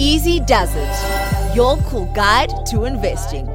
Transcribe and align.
Easy 0.00 0.38
Does 0.38 0.70
It, 0.76 1.56
your 1.56 1.76
cool 1.78 2.04
guide 2.14 2.50
to 2.66 2.84
investing. 2.84 3.48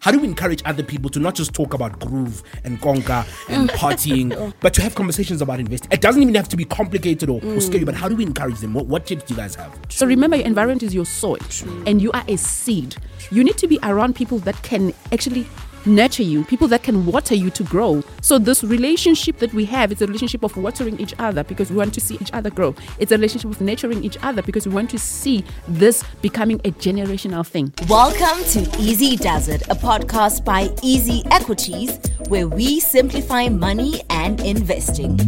How 0.00 0.10
do 0.10 0.18
we 0.18 0.26
encourage 0.26 0.60
other 0.64 0.82
people 0.82 1.08
to 1.10 1.20
not 1.20 1.36
just 1.36 1.54
talk 1.54 1.72
about 1.72 2.00
groove 2.00 2.42
and 2.64 2.80
conga 2.80 3.24
and 3.48 3.70
partying, 3.78 4.52
but 4.58 4.74
to 4.74 4.82
have 4.82 4.96
conversations 4.96 5.40
about 5.40 5.60
investing? 5.60 5.92
It 5.92 6.00
doesn't 6.00 6.20
even 6.20 6.34
have 6.34 6.48
to 6.48 6.56
be 6.56 6.64
complicated 6.64 7.28
or, 7.30 7.36
or 7.36 7.58
mm. 7.58 7.62
scary, 7.62 7.84
but 7.84 7.94
how 7.94 8.08
do 8.08 8.16
we 8.16 8.24
encourage 8.24 8.58
them? 8.58 8.74
What, 8.74 8.86
what 8.86 9.06
tips 9.06 9.22
do 9.22 9.34
you 9.34 9.38
guys 9.38 9.54
have? 9.54 9.78
So 9.88 10.04
remember, 10.04 10.36
your 10.36 10.46
environment 10.46 10.82
is 10.82 10.92
your 10.92 11.06
soil, 11.06 11.38
and 11.86 12.02
you 12.02 12.10
are 12.10 12.24
a 12.26 12.36
seed. 12.36 12.96
You 13.30 13.44
need 13.44 13.56
to 13.58 13.68
be 13.68 13.78
around 13.84 14.16
people 14.16 14.40
that 14.40 14.60
can 14.64 14.92
actually 15.12 15.46
nurture 15.88 16.22
you, 16.22 16.44
people 16.44 16.68
that 16.68 16.82
can 16.82 17.06
water 17.06 17.34
you 17.34 17.50
to 17.50 17.64
grow. 17.64 18.02
So 18.20 18.38
this 18.38 18.62
relationship 18.62 19.38
that 19.38 19.52
we 19.52 19.64
have 19.64 19.90
is 19.90 20.02
a 20.02 20.06
relationship 20.06 20.42
of 20.44 20.56
watering 20.56 21.00
each 21.00 21.14
other 21.18 21.42
because 21.42 21.70
we 21.70 21.76
want 21.76 21.94
to 21.94 22.00
see 22.00 22.16
each 22.20 22.32
other 22.32 22.50
grow. 22.50 22.74
It's 22.98 23.10
a 23.10 23.16
relationship 23.16 23.50
of 23.50 23.60
nurturing 23.60 24.04
each 24.04 24.16
other 24.22 24.42
because 24.42 24.66
we 24.66 24.74
want 24.74 24.90
to 24.90 24.98
see 24.98 25.44
this 25.66 26.04
becoming 26.22 26.60
a 26.64 26.70
generational 26.72 27.46
thing. 27.46 27.72
Welcome 27.88 28.44
to 28.50 28.60
Easy 28.78 29.16
Does 29.16 29.48
It, 29.48 29.62
a 29.62 29.74
podcast 29.74 30.44
by 30.44 30.70
Easy 30.82 31.22
Equities, 31.30 31.98
where 32.28 32.46
we 32.46 32.80
simplify 32.80 33.48
money 33.48 34.02
and 34.10 34.40
investing. 34.40 35.18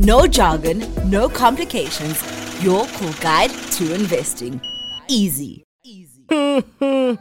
No 0.00 0.26
jargon, 0.26 0.84
no 1.10 1.28
complications, 1.28 2.22
your 2.64 2.86
cool 2.86 3.12
guide 3.20 3.50
to 3.50 3.94
investing. 3.94 4.60
Easy. 5.08 5.67
My 6.30 7.16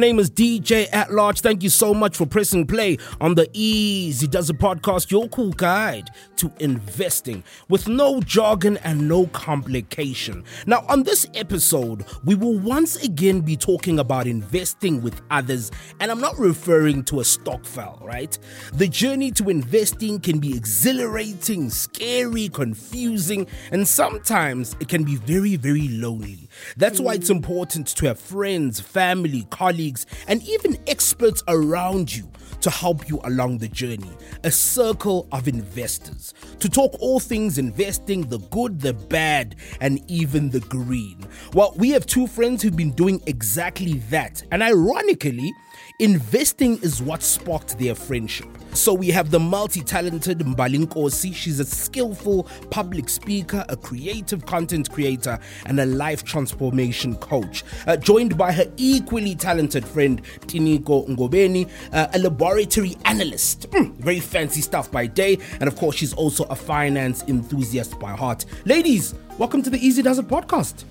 name 0.00 0.18
is 0.18 0.28
DJ 0.28 0.88
at 0.92 1.12
Large. 1.12 1.42
Thank 1.42 1.62
you 1.62 1.68
so 1.68 1.94
much 1.94 2.16
for 2.16 2.26
pressing 2.26 2.66
play 2.66 2.98
on 3.20 3.36
the 3.36 3.48
Easy 3.52 4.26
Does 4.26 4.50
It 4.50 4.58
podcast, 4.58 5.12
your 5.12 5.28
cool 5.28 5.52
guide 5.52 6.10
to 6.36 6.52
investing 6.58 7.44
with 7.68 7.86
no 7.86 8.20
jargon 8.20 8.78
and 8.78 9.06
no 9.06 9.28
complication. 9.28 10.42
Now, 10.66 10.84
on 10.88 11.04
this 11.04 11.28
episode, 11.34 12.04
we 12.24 12.34
will 12.34 12.58
once 12.58 12.96
again 12.96 13.42
be 13.42 13.56
talking 13.56 14.00
about 14.00 14.26
investing 14.26 15.00
with 15.00 15.22
others, 15.30 15.70
and 16.00 16.10
I'm 16.10 16.20
not 16.20 16.36
referring 16.36 17.04
to 17.04 17.20
a 17.20 17.24
stokvel, 17.24 18.00
right? 18.02 18.36
The 18.72 18.88
journey 18.88 19.30
to 19.32 19.50
investing 19.50 20.18
can 20.18 20.40
be 20.40 20.56
exhilarating, 20.56 21.70
scary, 21.70 22.48
confusing, 22.48 23.46
and 23.70 23.86
sometimes 23.86 24.74
it 24.80 24.88
can 24.88 25.04
be 25.04 25.14
very, 25.14 25.54
very 25.54 25.86
lonely. 25.86 26.43
That's 26.76 27.00
why 27.00 27.14
it's 27.14 27.28
hmm. 27.28 27.36
important 27.36 27.88
to 27.88 28.06
have 28.06 28.18
friends, 28.18 28.80
family, 28.80 29.46
colleagues, 29.50 30.06
and 30.26 30.42
even 30.42 30.78
experts 30.86 31.42
around 31.48 32.14
you 32.14 32.30
to 32.60 32.70
help 32.70 33.08
you 33.08 33.20
along 33.24 33.58
the 33.58 33.68
journey. 33.68 34.10
A 34.42 34.50
circle 34.50 35.28
of 35.32 35.48
investors 35.48 36.32
to 36.60 36.68
talk 36.68 36.96
all 36.98 37.20
things 37.20 37.58
investing 37.58 38.22
the 38.22 38.38
good, 38.38 38.80
the 38.80 38.94
bad, 38.94 39.56
and 39.80 40.02
even 40.10 40.50
the 40.50 40.60
green. 40.60 41.26
Well, 41.52 41.74
we 41.76 41.90
have 41.90 42.06
two 42.06 42.26
friends 42.26 42.62
who've 42.62 42.76
been 42.76 42.92
doing 42.92 43.22
exactly 43.26 43.94
that, 44.10 44.42
and 44.50 44.62
ironically, 44.62 45.52
Investing 46.00 46.82
is 46.82 47.00
what 47.00 47.22
sparked 47.22 47.78
their 47.78 47.94
friendship. 47.94 48.48
So 48.72 48.92
we 48.92 49.10
have 49.12 49.30
the 49.30 49.38
multi-talented 49.38 50.40
Mbali 50.40 50.84
Nkosi. 50.84 51.32
She's 51.32 51.60
a 51.60 51.64
skillful 51.64 52.48
public 52.70 53.08
speaker, 53.08 53.64
a 53.68 53.76
creative 53.76 54.44
content 54.44 54.90
creator, 54.90 55.38
and 55.66 55.78
a 55.78 55.86
life 55.86 56.24
transformation 56.24 57.14
coach. 57.18 57.62
Uh, 57.86 57.96
joined 57.96 58.36
by 58.36 58.50
her 58.50 58.66
equally 58.76 59.36
talented 59.36 59.86
friend 59.86 60.20
Tinyiko 60.48 61.06
Ngobeni, 61.06 61.70
uh, 61.92 62.08
a 62.12 62.18
laboratory 62.18 62.96
analyst. 63.04 63.70
Mm, 63.70 63.94
very 63.94 64.18
fancy 64.18 64.62
stuff 64.62 64.90
by 64.90 65.06
day, 65.06 65.38
and 65.60 65.68
of 65.68 65.76
course, 65.76 65.94
she's 65.94 66.12
also 66.14 66.42
a 66.46 66.56
finance 66.56 67.22
enthusiast 67.28 68.00
by 68.00 68.10
heart. 68.10 68.46
Ladies, 68.64 69.14
welcome 69.38 69.62
to 69.62 69.70
the 69.70 69.78
Easy 69.78 70.02
Does 70.02 70.18
It 70.18 70.26
podcast. 70.26 70.82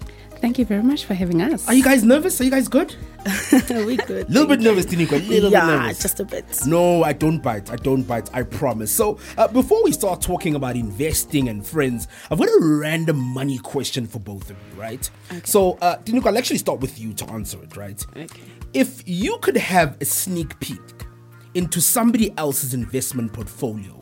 Thank 0.44 0.60
you 0.60 0.66
very 0.66 0.84
much 0.84 1.04
for 1.06 1.14
having 1.14 1.42
us. 1.42 1.68
Are 1.68 1.74
you 1.74 1.84
guys 1.84 2.04
nervous? 2.04 2.40
Are 2.40 2.44
you 2.46 2.52
guys 2.52 2.70
good? 2.70 2.96
we 3.86 3.98
good. 3.98 4.28
A 4.28 4.32
little 4.32 4.48
bit 4.48 4.60
nervous, 4.60 4.86
Tinyiko. 4.86 5.14
A 5.14 5.20
little 5.20 5.52
yeah, 5.52 5.66
bit 5.66 5.72
nervous. 5.78 6.02
just 6.02 6.20
a 6.20 6.26
bit. 6.26 6.46
No, 6.66 7.04
I 7.04 7.14
don't 7.14 7.42
bite. 7.42 7.72
I 7.72 7.76
don't 7.78 8.04
bite. 8.04 8.30
I 8.34 8.44
promise. 8.44 8.92
So, 8.92 9.18
uh, 9.38 9.48
before 9.48 9.84
we 9.84 9.92
start 9.92 10.22
talking 10.22 10.56
about 10.56 10.76
investing 10.76 11.48
and 11.50 11.66
friends, 11.66 12.08
I've 12.30 12.40
got 12.40 12.48
a 12.48 12.60
random 12.62 13.18
money 13.18 13.58
question 13.60 14.08
for 14.08 14.20
both 14.20 14.50
of 14.50 14.58
you, 14.58 14.82
right? 14.82 15.10
So, 15.44 15.78
uh, 15.82 15.98
I'll 16.26 16.38
actually 16.38 16.58
start 16.58 16.80
with 16.80 17.00
you 17.00 17.14
to 17.14 17.26
answer 17.30 17.62
it, 17.64 17.78
right? 17.78 18.06
Okay. 18.16 18.42
If 18.74 19.08
you 19.08 19.38
could 19.40 19.58
have 19.58 19.98
a 20.02 20.06
sneak 20.06 20.60
peek 20.60 20.80
into 21.54 21.80
somebody 21.80 22.34
else's 22.38 22.74
investment 22.74 23.32
portfolio, 23.34 24.00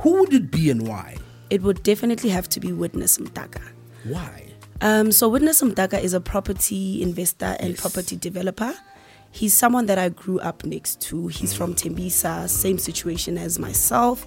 who 0.00 0.20
would 0.20 0.32
it 0.32 0.50
be 0.50 0.70
and 0.70 0.86
why? 0.86 1.16
It 1.50 1.62
would 1.62 1.82
definitely 1.82 2.30
have 2.30 2.48
to 2.50 2.60
be 2.60 2.72
Witness 2.72 3.18
Mtaka. 3.18 3.62
Why? 4.04 4.47
Um, 4.80 5.10
so 5.10 5.28
Witness 5.28 5.60
Mtaka 5.62 6.02
is 6.02 6.14
a 6.14 6.20
property 6.20 7.02
investor 7.02 7.56
and 7.58 7.70
Yes. 7.70 7.80
property 7.80 8.16
developer. 8.16 8.74
He's 9.30 9.52
someone 9.52 9.86
that 9.86 9.98
I 9.98 10.08
grew 10.08 10.38
up 10.40 10.64
next 10.64 11.00
to. 11.02 11.26
He's 11.28 11.52
from 11.52 11.74
Tembisa, 11.74 12.48
same 12.48 12.78
situation 12.78 13.36
as 13.36 13.58
myself. 13.58 14.26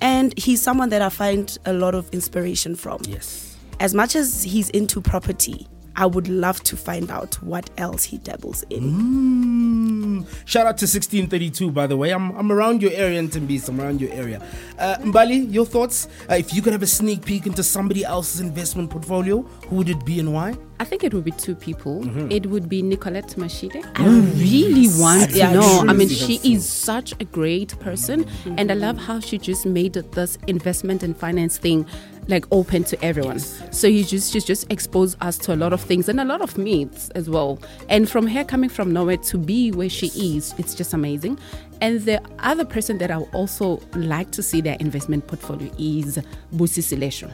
And 0.00 0.38
he's 0.38 0.60
someone 0.62 0.90
that 0.90 1.00
I 1.02 1.08
find 1.08 1.56
a 1.64 1.72
lot 1.72 1.94
of 1.94 2.08
inspiration 2.10 2.76
from. 2.76 3.00
Yes. 3.08 3.56
As 3.80 3.94
much 3.94 4.14
as 4.14 4.42
he's 4.42 4.68
into 4.70 5.00
property, 5.00 5.66
I 5.96 6.06
would 6.06 6.28
love 6.28 6.62
to 6.64 6.76
find 6.76 7.10
out 7.10 7.34
what 7.42 7.70
else 7.78 8.04
he 8.04 8.18
dabbles 8.18 8.64
in. 8.70 8.82
Mm. 8.92 10.26
Shout 10.44 10.66
out 10.66 10.76
to 10.78 10.84
1632, 10.84 11.70
by 11.70 11.86
the 11.86 11.96
way. 11.96 12.10
I'm, 12.12 12.30
I'm 12.36 12.52
around 12.52 12.82
your 12.82 12.92
area 12.92 13.18
in 13.18 13.28
Timbis. 13.28 13.68
I'm 13.68 13.80
around 13.80 14.00
your 14.00 14.12
area. 14.12 14.42
Uh, 14.78 14.96
Mbali, 15.00 15.52
your 15.52 15.64
thoughts? 15.66 16.08
Uh, 16.30 16.34
if 16.34 16.52
you 16.54 16.62
could 16.62 16.72
have 16.72 16.82
a 16.82 16.86
sneak 16.86 17.24
peek 17.24 17.46
into 17.46 17.62
somebody 17.62 18.04
else's 18.04 18.40
investment 18.40 18.90
portfolio, 18.90 19.42
who 19.68 19.76
would 19.76 19.88
it 19.88 20.04
be 20.04 20.20
and 20.20 20.32
why? 20.32 20.54
I 20.78 20.84
think 20.84 21.02
it 21.04 21.14
would 21.14 21.24
be 21.24 21.30
two 21.30 21.54
people. 21.54 22.02
Mm-hmm. 22.02 22.30
It 22.30 22.46
would 22.46 22.68
be 22.68 22.82
Nicolette 22.82 23.34
Mashile. 23.38 23.82
I 23.94 24.06
really 24.36 24.88
want 25.00 25.30
to 25.30 25.36
Yeah, 25.38 25.54
know. 25.54 25.84
I 25.88 25.94
mean, 25.94 26.08
she 26.10 26.34
helpful. 26.34 26.52
is 26.52 26.68
such 26.68 27.14
a 27.18 27.24
great 27.24 27.78
person, 27.80 28.26
and 28.58 28.70
I 28.70 28.74
love 28.74 28.98
how 28.98 29.18
she 29.20 29.38
just 29.38 29.64
made 29.64 29.94
this 29.94 30.36
investment 30.46 31.02
and 31.02 31.16
finance 31.16 31.56
thing 31.56 31.86
like 32.28 32.44
open 32.50 32.84
to 32.84 33.04
everyone. 33.04 33.38
So 33.38 33.86
you 33.86 34.04
just 34.04 34.32
she's 34.32 34.44
just 34.44 34.70
exposed 34.70 35.16
us 35.20 35.38
to 35.38 35.54
a 35.54 35.56
lot 35.56 35.72
of 35.72 35.80
things 35.80 36.08
and 36.08 36.20
a 36.20 36.24
lot 36.24 36.40
of 36.40 36.58
myths 36.58 37.10
as 37.10 37.28
well. 37.30 37.58
And 37.88 38.08
from 38.08 38.26
her 38.26 38.44
coming 38.44 38.70
from 38.70 38.92
nowhere 38.92 39.16
to 39.18 39.38
be 39.38 39.72
where 39.72 39.88
she 39.88 40.08
is, 40.08 40.54
it's 40.58 40.74
just 40.74 40.92
amazing. 40.92 41.38
And 41.80 42.00
the 42.00 42.22
other 42.38 42.64
person 42.64 42.98
that 42.98 43.10
I 43.10 43.18
would 43.18 43.34
also 43.34 43.80
like 43.94 44.30
to 44.32 44.42
see 44.42 44.60
their 44.60 44.76
investment 44.80 45.26
portfolio 45.26 45.70
is 45.78 46.18
Busi 46.54 46.82
Silesho. 46.82 47.30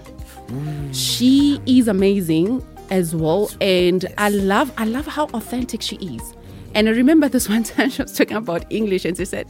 Mm. 0.48 0.94
She 0.94 1.60
is 1.66 1.88
amazing 1.88 2.64
as 2.90 3.14
well, 3.14 3.50
and 3.60 4.04
I 4.18 4.28
love 4.28 4.72
I 4.76 4.84
love 4.84 5.06
how 5.06 5.26
authentic 5.28 5.80
she 5.80 5.96
is. 5.96 6.34
And 6.74 6.88
I 6.88 6.92
remember 6.92 7.28
this 7.28 7.48
one 7.56 7.62
time 7.62 7.90
she 7.90 8.02
was 8.02 8.12
talking 8.12 8.36
about 8.36 8.64
English, 8.70 9.04
and 9.04 9.16
she 9.16 9.24
said, 9.24 9.46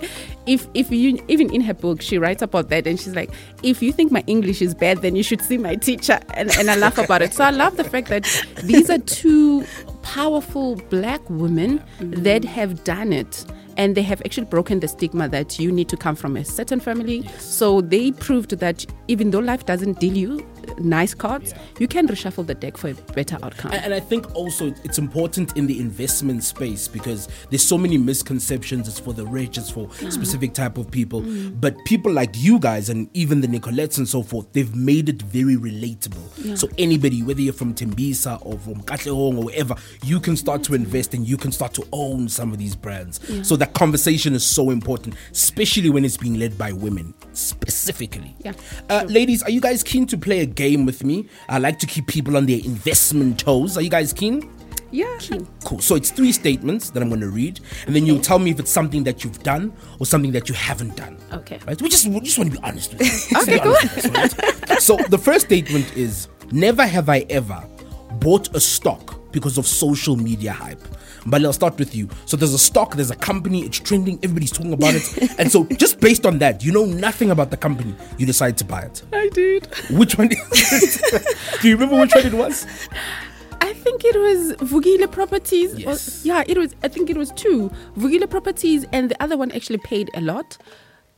"If 0.47 0.66
if 0.75 0.91
you 0.91 1.22
even 1.28 1.53
in 1.53 1.60
her 1.62 1.75
book 1.75 2.03
she 2.03 2.19
writes 2.19 2.43
about 2.43 2.69
that, 2.71 2.87
and 2.87 2.99
she's 2.99 3.15
like, 3.15 3.31
if 3.62 3.83
you 3.83 3.93
think 3.93 4.12
my 4.12 4.25
English 4.27 4.62
is 4.62 4.75
bad, 4.75 5.03
then 5.03 5.16
you 5.16 5.22
should 5.22 5.43
see 5.43 5.59
my 5.59 5.77
teacher." 5.77 6.21
And 6.34 6.50
and 6.59 6.71
I 6.71 6.77
laugh 6.77 6.99
about 6.99 7.22
it. 7.22 7.34
So 7.34 7.44
I 7.44 7.50
love 7.50 7.77
the 7.77 7.84
fact 7.84 8.09
that 8.09 8.25
these 8.62 8.91
are 8.91 8.99
two 8.99 9.65
powerful 10.03 10.77
black 10.91 11.21
women 11.31 11.82
that 12.00 12.44
have 12.44 12.84
done 12.84 13.12
it 13.12 13.44
and 13.77 13.94
they 13.94 14.03
have 14.03 14.21
actually 14.22 14.47
broken 14.47 14.81
the 14.81 14.88
stigma 14.88 15.28
that 15.28 15.59
you 15.59 15.72
need 15.72 15.88
to 15.88 15.97
come 15.97 16.15
from 16.15 16.37
a 16.37 16.44
certain 16.44 16.81
family. 16.81 17.27
So 17.38 17.81
they 17.81 18.12
proved 18.12 18.50
that 18.59 18.84
even 19.09 19.31
though 19.31 19.38
life 19.38 19.65
doesn't 19.66 20.00
deal 20.00 20.16
you 20.16 20.47
nice 20.78 21.15
cards, 21.15 21.55
you 21.78 21.89
can 21.89 22.09
reshuffle 22.09 22.47
the 22.47 22.55
deck 22.55 22.77
for 22.77 22.89
a 22.91 22.95
better 23.15 23.39
outcome. 23.43 23.73
And, 23.73 23.84
and 23.87 23.95
I 23.95 24.00
think 24.00 24.34
also 24.34 24.75
it's 24.84 24.99
important 24.99 25.56
in 25.56 25.67
the 25.67 25.81
investment 25.81 26.45
space 26.45 26.89
because 26.89 27.28
there's 27.50 27.65
so 27.65 27.78
many 27.78 27.99
misconceptions. 27.99 28.89
It's 28.89 28.99
for 28.99 29.12
the 29.12 29.27
rich, 29.27 29.59
it's 29.59 29.71
for 29.71 29.89
specific 30.11 30.53
type 30.55 30.78
of 30.78 30.91
people. 30.91 31.23
But 31.61 31.77
people 31.84 32.12
like 32.12 32.31
you 32.37 32.59
guys 32.59 32.89
and 32.89 33.09
even 33.15 33.41
the 33.41 33.49
Nicolettes 33.49 33.99
and 33.99 34.09
so 34.09 34.23
forth, 34.23 34.53
they've 34.53 34.75
made 34.75 35.09
it 35.09 35.23
very 35.23 35.56
relatable. 35.56 36.56
So 36.59 36.69
anybody, 36.79 37.23
whether 37.23 37.41
you're 37.41 37.53
from 37.53 37.75
Tembisa 37.75 38.44
or 38.44 38.59
from 38.59 38.82
Katlehong 38.82 39.38
or 39.38 39.44
wherever, 39.44 39.75
you 40.05 40.20
can 40.20 40.37
start 40.37 40.62
to 40.64 40.75
invest 40.75 41.14
and 41.14 41.26
you 41.26 41.37
can 41.37 41.53
start 41.53 41.75
to 41.75 41.87
own 41.93 42.29
some 42.29 42.53
of 42.53 42.59
these 42.59 42.75
brands. 42.76 43.20
So 43.47 43.56
that 43.56 43.75
conversation 43.75 44.35
is 44.35 44.44
so 44.44 44.70
important, 44.70 45.14
especially 45.32 45.91
when 45.91 46.05
it's 46.05 46.17
being 46.17 46.38
led 46.38 46.56
by 46.59 46.73
women 46.73 47.14
specifically. 47.32 48.35
Yeah, 48.38 48.53
Uh, 48.88 49.05
ladies, 49.09 49.43
are 49.43 49.50
you 49.50 49.61
guys 49.61 49.82
keen 49.82 50.06
to 50.06 50.17
play 50.19 50.41
a 50.41 50.47
game 50.54 50.87
with 50.87 51.04
me? 51.04 51.28
I 51.49 51.58
like 51.58 51.78
to 51.81 51.87
keep 51.87 52.06
people 52.06 52.37
on 52.37 52.46
their 52.46 52.60
investment 52.60 53.40
toes. 53.40 53.76
Are 53.76 53.82
you 53.82 53.90
guys 53.90 54.12
keen? 54.12 54.49
yeah. 54.93 55.16
Keen. 55.19 55.49
Cool. 55.64 55.81
So 55.81 55.96
it's 55.96 56.10
three 56.10 56.32
statements 56.32 56.90
that 56.90 57.02
I'm 57.02 57.08
going 57.08 57.20
to 57.22 57.31
read, 57.31 57.60
and 57.87 57.96
then 57.96 58.06
you'll 58.06 58.20
tell 58.20 58.38
me 58.38 58.50
if 58.50 58.60
it's 58.60 58.70
something 58.70 59.02
that 59.04 59.25
you've 59.25 59.43
done 59.43 59.72
or 59.99 60.06
something 60.06 60.32
that 60.32 60.49
you 60.49 60.54
haven't 60.54 60.96
done. 60.96 61.16
Okay. 61.32 61.58
Right? 61.66 61.81
We 61.81 61.88
just 61.88 62.06
we 62.06 62.20
just 62.20 62.38
want 62.38 62.52
to 62.52 62.58
be 62.58 62.62
honest 62.62 62.93
with 62.93 63.00
you. 63.02 63.37
Honest 63.37 63.94
with 64.04 64.14
us, 64.14 64.37
right? 64.38 64.81
So 64.82 64.96
the 65.08 65.19
first 65.19 65.46
statement 65.46 65.96
is: 65.96 66.28
Never 66.50 66.87
have 66.87 67.08
I 67.08 67.20
ever 67.31 67.64
bought 68.20 68.54
a 68.54 68.60
stock 68.60 69.32
because 69.32 69.58
of 69.58 69.66
social 69.66 70.16
media 70.16 70.52
hype. 70.52 70.82
But 71.27 71.45
I'll 71.45 71.53
start 71.53 71.79
with 71.79 71.95
you. 71.95 72.09
So 72.27 72.37
there's 72.37 72.53
a 72.55 72.59
stock, 72.59 72.95
there's 72.97 73.11
a 73.11 73.17
company, 73.17 73.63
it's 73.63 73.79
trending, 73.79 74.19
everybody's 74.23 74.51
talking 74.51 74.73
about 74.73 74.95
it. 74.95 75.31
and 75.39 75.51
so 75.53 75.65
just 75.67 76.01
based 76.01 76.27
on 76.27 76.39
that, 76.39 76.65
you 76.65 76.73
know 76.73 76.85
nothing 76.85 77.31
about 77.31 77.51
the 77.51 77.57
company, 77.57 77.95
you 78.19 78.27
decide 78.27 78.59
to 78.59 78.65
buy 78.65 78.83
it. 78.83 79.03
I 79.13 79.29
did. 79.29 79.67
Which 79.91 80.19
one? 80.19 80.29
Do 81.63 81.69
you 81.69 81.77
remember 81.77 82.01
which 82.01 82.15
one 82.15 82.27
it 82.27 82.35
was? 82.35 82.67
I 83.61 83.73
think 83.75 84.05
it 84.05 84.17
was 84.17 84.55
Vukile 84.71 85.11
Properties. 85.11 85.75
or- 85.75 85.79
Yes. 85.79 86.25
yeah, 86.25 86.43
it 86.47 86.59
was. 86.59 86.75
I 86.83 86.89
think 86.89 87.09
it 87.11 87.17
was 87.17 87.31
two 87.33 87.71
Vukile 87.97 88.29
Properties, 88.29 88.85
and 88.93 89.09
the 89.11 89.23
other 89.23 89.37
one 89.37 89.53
actually 89.53 89.79
paid 89.79 90.11
a 90.15 90.21
lot. 90.21 90.59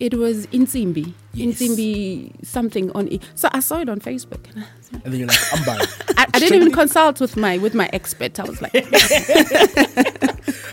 It 0.00 0.14
was 0.14 0.46
Insimbi, 0.48 1.12
Yes. 1.32 1.60
Insimbi 1.60 2.44
something 2.44 2.90
on. 2.92 3.08
it. 3.08 3.22
So 3.36 3.48
I 3.52 3.60
saw 3.60 3.78
it 3.78 3.88
on 3.88 4.00
Facebook. 4.00 4.44
And 4.54 4.64
I, 4.92 4.96
And 5.04 5.12
then 5.12 5.20
you're 5.20 5.28
like, 5.28 5.38
I'm 5.54 5.64
buying. 5.64 5.88
I, 6.18 6.26
I 6.34 6.38
didn't 6.40 6.56
even 6.60 6.72
consult 6.72 7.20
with 7.20 7.36
my 7.36 7.58
with 7.58 7.74
my 7.74 7.88
expert. 7.92 8.38
I 8.40 8.44
was 8.44 8.60
like, 8.60 8.74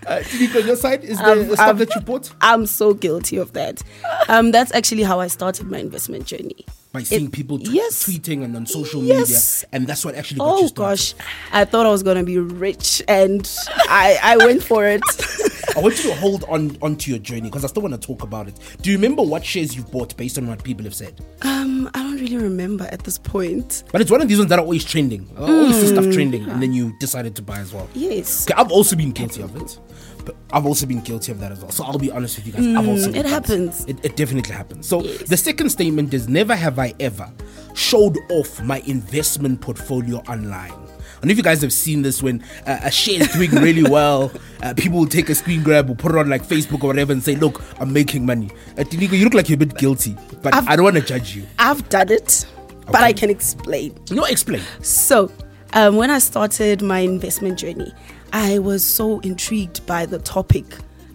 Uh, 0.07 0.19
Tinyiko, 0.23 0.61
on 0.61 0.67
your 0.67 0.75
side, 0.75 1.03
is 1.03 1.17
there 1.19 1.39
Um, 1.39 1.45
stuff 1.53 1.69
um, 1.69 1.77
that 1.77 1.93
you 1.95 2.01
bought? 2.01 2.31
I'm 2.41 2.65
so 2.65 2.93
guilty 2.93 3.37
of 3.37 3.53
that. 3.53 3.81
Um, 4.27 4.51
that's 4.51 4.73
actually 4.73 5.03
how 5.03 5.19
I 5.19 5.27
started 5.27 5.67
my 5.69 5.77
investment 5.77 6.25
journey. 6.25 6.65
By 6.91 7.03
seeing 7.03 7.25
It- 7.27 7.31
people 7.31 7.59
t- 7.59 7.71
yes. 7.71 8.03
tweeting 8.05 8.43
and 8.43 8.55
on 8.57 8.65
social 8.65 9.03
Yes. 9.03 9.19
media. 9.63 9.69
And 9.71 9.87
that's 9.87 10.03
what 10.03 10.15
actually 10.15 10.39
got 10.39 10.57
you 10.59 10.65
Oh 10.65 10.69
gosh, 10.69 11.13
I 11.53 11.63
thought 11.65 11.85
I 11.85 11.91
was 11.91 12.03
gonna 12.03 12.23
be 12.23 12.39
rich, 12.39 13.01
and 13.07 13.49
I 13.87 14.19
I 14.21 14.37
went 14.37 14.63
for 14.63 14.85
it. 14.87 15.01
I 15.75 15.79
want 15.79 15.97
you 16.03 16.09
to 16.09 16.15
hold 16.15 16.43
on 16.47 16.77
onto 16.81 17.11
your 17.11 17.19
journey 17.19 17.41
because 17.49 17.63
I 17.63 17.67
still 17.67 17.81
want 17.83 17.93
to 17.99 17.99
talk 18.07 18.23
about 18.23 18.47
it. 18.47 18.59
Do 18.81 18.89
you 18.91 18.97
remember 18.97 19.21
what 19.23 19.45
shares 19.45 19.75
you've 19.75 19.91
bought 19.91 20.15
based 20.17 20.37
on 20.37 20.47
what 20.47 20.63
people 20.63 20.83
have 20.85 20.93
said? 20.95 21.19
um, 21.43 21.89
I 21.93 22.03
don't 22.03 22.17
really 22.19 22.37
remember 22.37 22.87
at 22.91 23.03
this 23.03 23.17
point. 23.17 23.83
But 23.91 24.01
it's 24.01 24.11
one 24.11 24.21
of 24.21 24.27
these 24.27 24.37
ones 24.37 24.49
that 24.49 24.59
are 24.59 24.63
always 24.63 24.83
trending. 24.85 25.27
I 25.37 25.41
always 25.41 25.77
see 25.79 25.87
Mm. 25.87 25.89
stuff 25.89 26.09
trending, 26.11 26.47
and 26.49 26.61
then 26.61 26.73
you 26.73 26.93
decided 26.99 27.35
to 27.37 27.41
buy 27.41 27.59
as 27.59 27.73
well. 27.73 27.87
Yes, 27.93 28.45
Okay, 28.49 28.59
I've 28.59 28.71
also 28.71 28.95
been 28.95 29.11
guilty 29.11 29.41
of 29.41 29.55
it. 29.55 29.79
But 30.23 30.35
I've 30.53 30.67
also 30.67 30.85
been 30.85 31.01
guilty 31.01 31.31
of 31.31 31.39
that 31.39 31.51
as 31.51 31.61
well. 31.61 31.71
So 31.71 31.83
I'll 31.83 31.97
be 31.97 32.11
honest 32.11 32.35
with 32.37 32.45
you 32.45 32.53
guys. 32.53 32.65
I've 32.77 32.87
also 32.87 33.09
Mm, 33.09 33.13
been 33.13 33.25
it 33.25 33.29
happens. 33.29 33.85
It, 33.85 33.97
it 34.05 34.15
definitely 34.15 34.53
happens. 34.53 34.87
So 34.87 35.01
Yes. 35.03 35.29
the 35.29 35.37
second 35.37 35.69
statement 35.71 36.13
is 36.13 36.27
never 36.29 36.55
have 36.55 36.77
I 36.77 36.93
ever 36.99 37.27
showed 37.73 38.17
off 38.29 38.61
my 38.61 38.81
investment 38.85 39.61
portfolio 39.61 40.17
online. 40.27 40.73
I 41.21 41.25
don't 41.25 41.27
know 41.27 41.31
if 41.33 41.37
you 41.37 41.43
guys 41.43 41.61
have 41.61 41.71
seen 41.71 42.01
this 42.01 42.23
when 42.23 42.43
uh, 42.65 42.79
a 42.81 42.89
share 42.89 43.21
is 43.21 43.27
doing 43.33 43.51
really 43.51 43.83
well, 43.83 44.31
uh, 44.63 44.73
people 44.75 44.97
will 44.97 45.05
take 45.05 45.29
a 45.29 45.35
screen 45.35 45.61
grab 45.61 45.87
or 45.87 45.95
put 45.95 46.13
it 46.13 46.17
on 46.17 46.29
like 46.29 46.41
Facebook 46.43 46.83
or 46.83 46.87
whatever 46.87 47.13
and 47.13 47.23
say, 47.23 47.35
"Look, 47.35 47.61
I'm 47.79 47.93
making 47.93 48.25
money." 48.25 48.49
Uh, 48.75 48.81
Tinyiko, 48.81 49.11
you 49.19 49.25
look 49.25 49.35
like 49.35 49.47
you're 49.47 49.53
a 49.55 49.59
bit 49.59 49.77
guilty, 49.77 50.17
but 50.41 50.55
I've- 50.55 50.67
I 50.67 50.75
don't 50.75 50.83
want 50.83 50.95
to 50.95 51.03
judge 51.03 51.35
you. 51.35 51.43
I've 51.59 51.87
done 51.89 52.09
it, 52.11 52.47
but 52.87 53.03
I 53.03 53.13
can 53.13 53.29
explain. 53.29 53.93
No, 54.09 54.23
explain. 54.23 54.63
So, 54.81 55.31
um, 55.73 55.95
when 55.95 56.09
I 56.09 56.17
started 56.17 56.81
my 56.81 56.99
investment 57.01 57.59
journey, 57.59 57.93
I 58.33 58.57
was 58.57 58.83
so 58.83 59.19
intrigued 59.19 59.85
by 59.85 60.07
the 60.07 60.17
topic, 60.17 60.65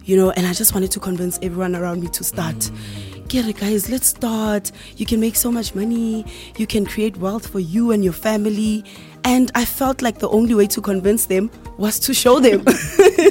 you 0.05 0.15
know, 0.15 0.31
and 0.31 0.47
I 0.47 0.53
just 0.53 0.73
wanted 0.73 0.91
to 0.91 1.01
convince 1.01 1.37
everyone 1.41 1.75
around 1.75 1.99
me 2.01 2.07
to 2.09 2.23
start. 2.23 2.71
Get 3.27 3.45
it, 3.45 3.57
guys, 3.57 3.89
let's 3.89 4.07
start. 4.07 4.71
You 4.95 5.05
can 5.05 5.19
make 5.19 5.35
so 5.35 5.51
much 5.51 5.75
money, 5.75 6.25
you 6.57 6.65
can 6.65 6.85
create 6.85 7.17
wealth 7.17 7.45
for 7.47 7.59
you 7.59 7.91
and 7.91 8.01
your 8.01 8.13
family. 8.13 8.85
And 9.23 9.51
I 9.55 9.65
felt 9.65 10.01
like 10.01 10.19
the 10.19 10.29
only 10.29 10.55
way 10.55 10.67
to 10.67 10.81
convince 10.81 11.25
them 11.25 11.51
was 11.77 11.99
to 11.99 12.13
show 12.13 12.39
them. 12.39 12.65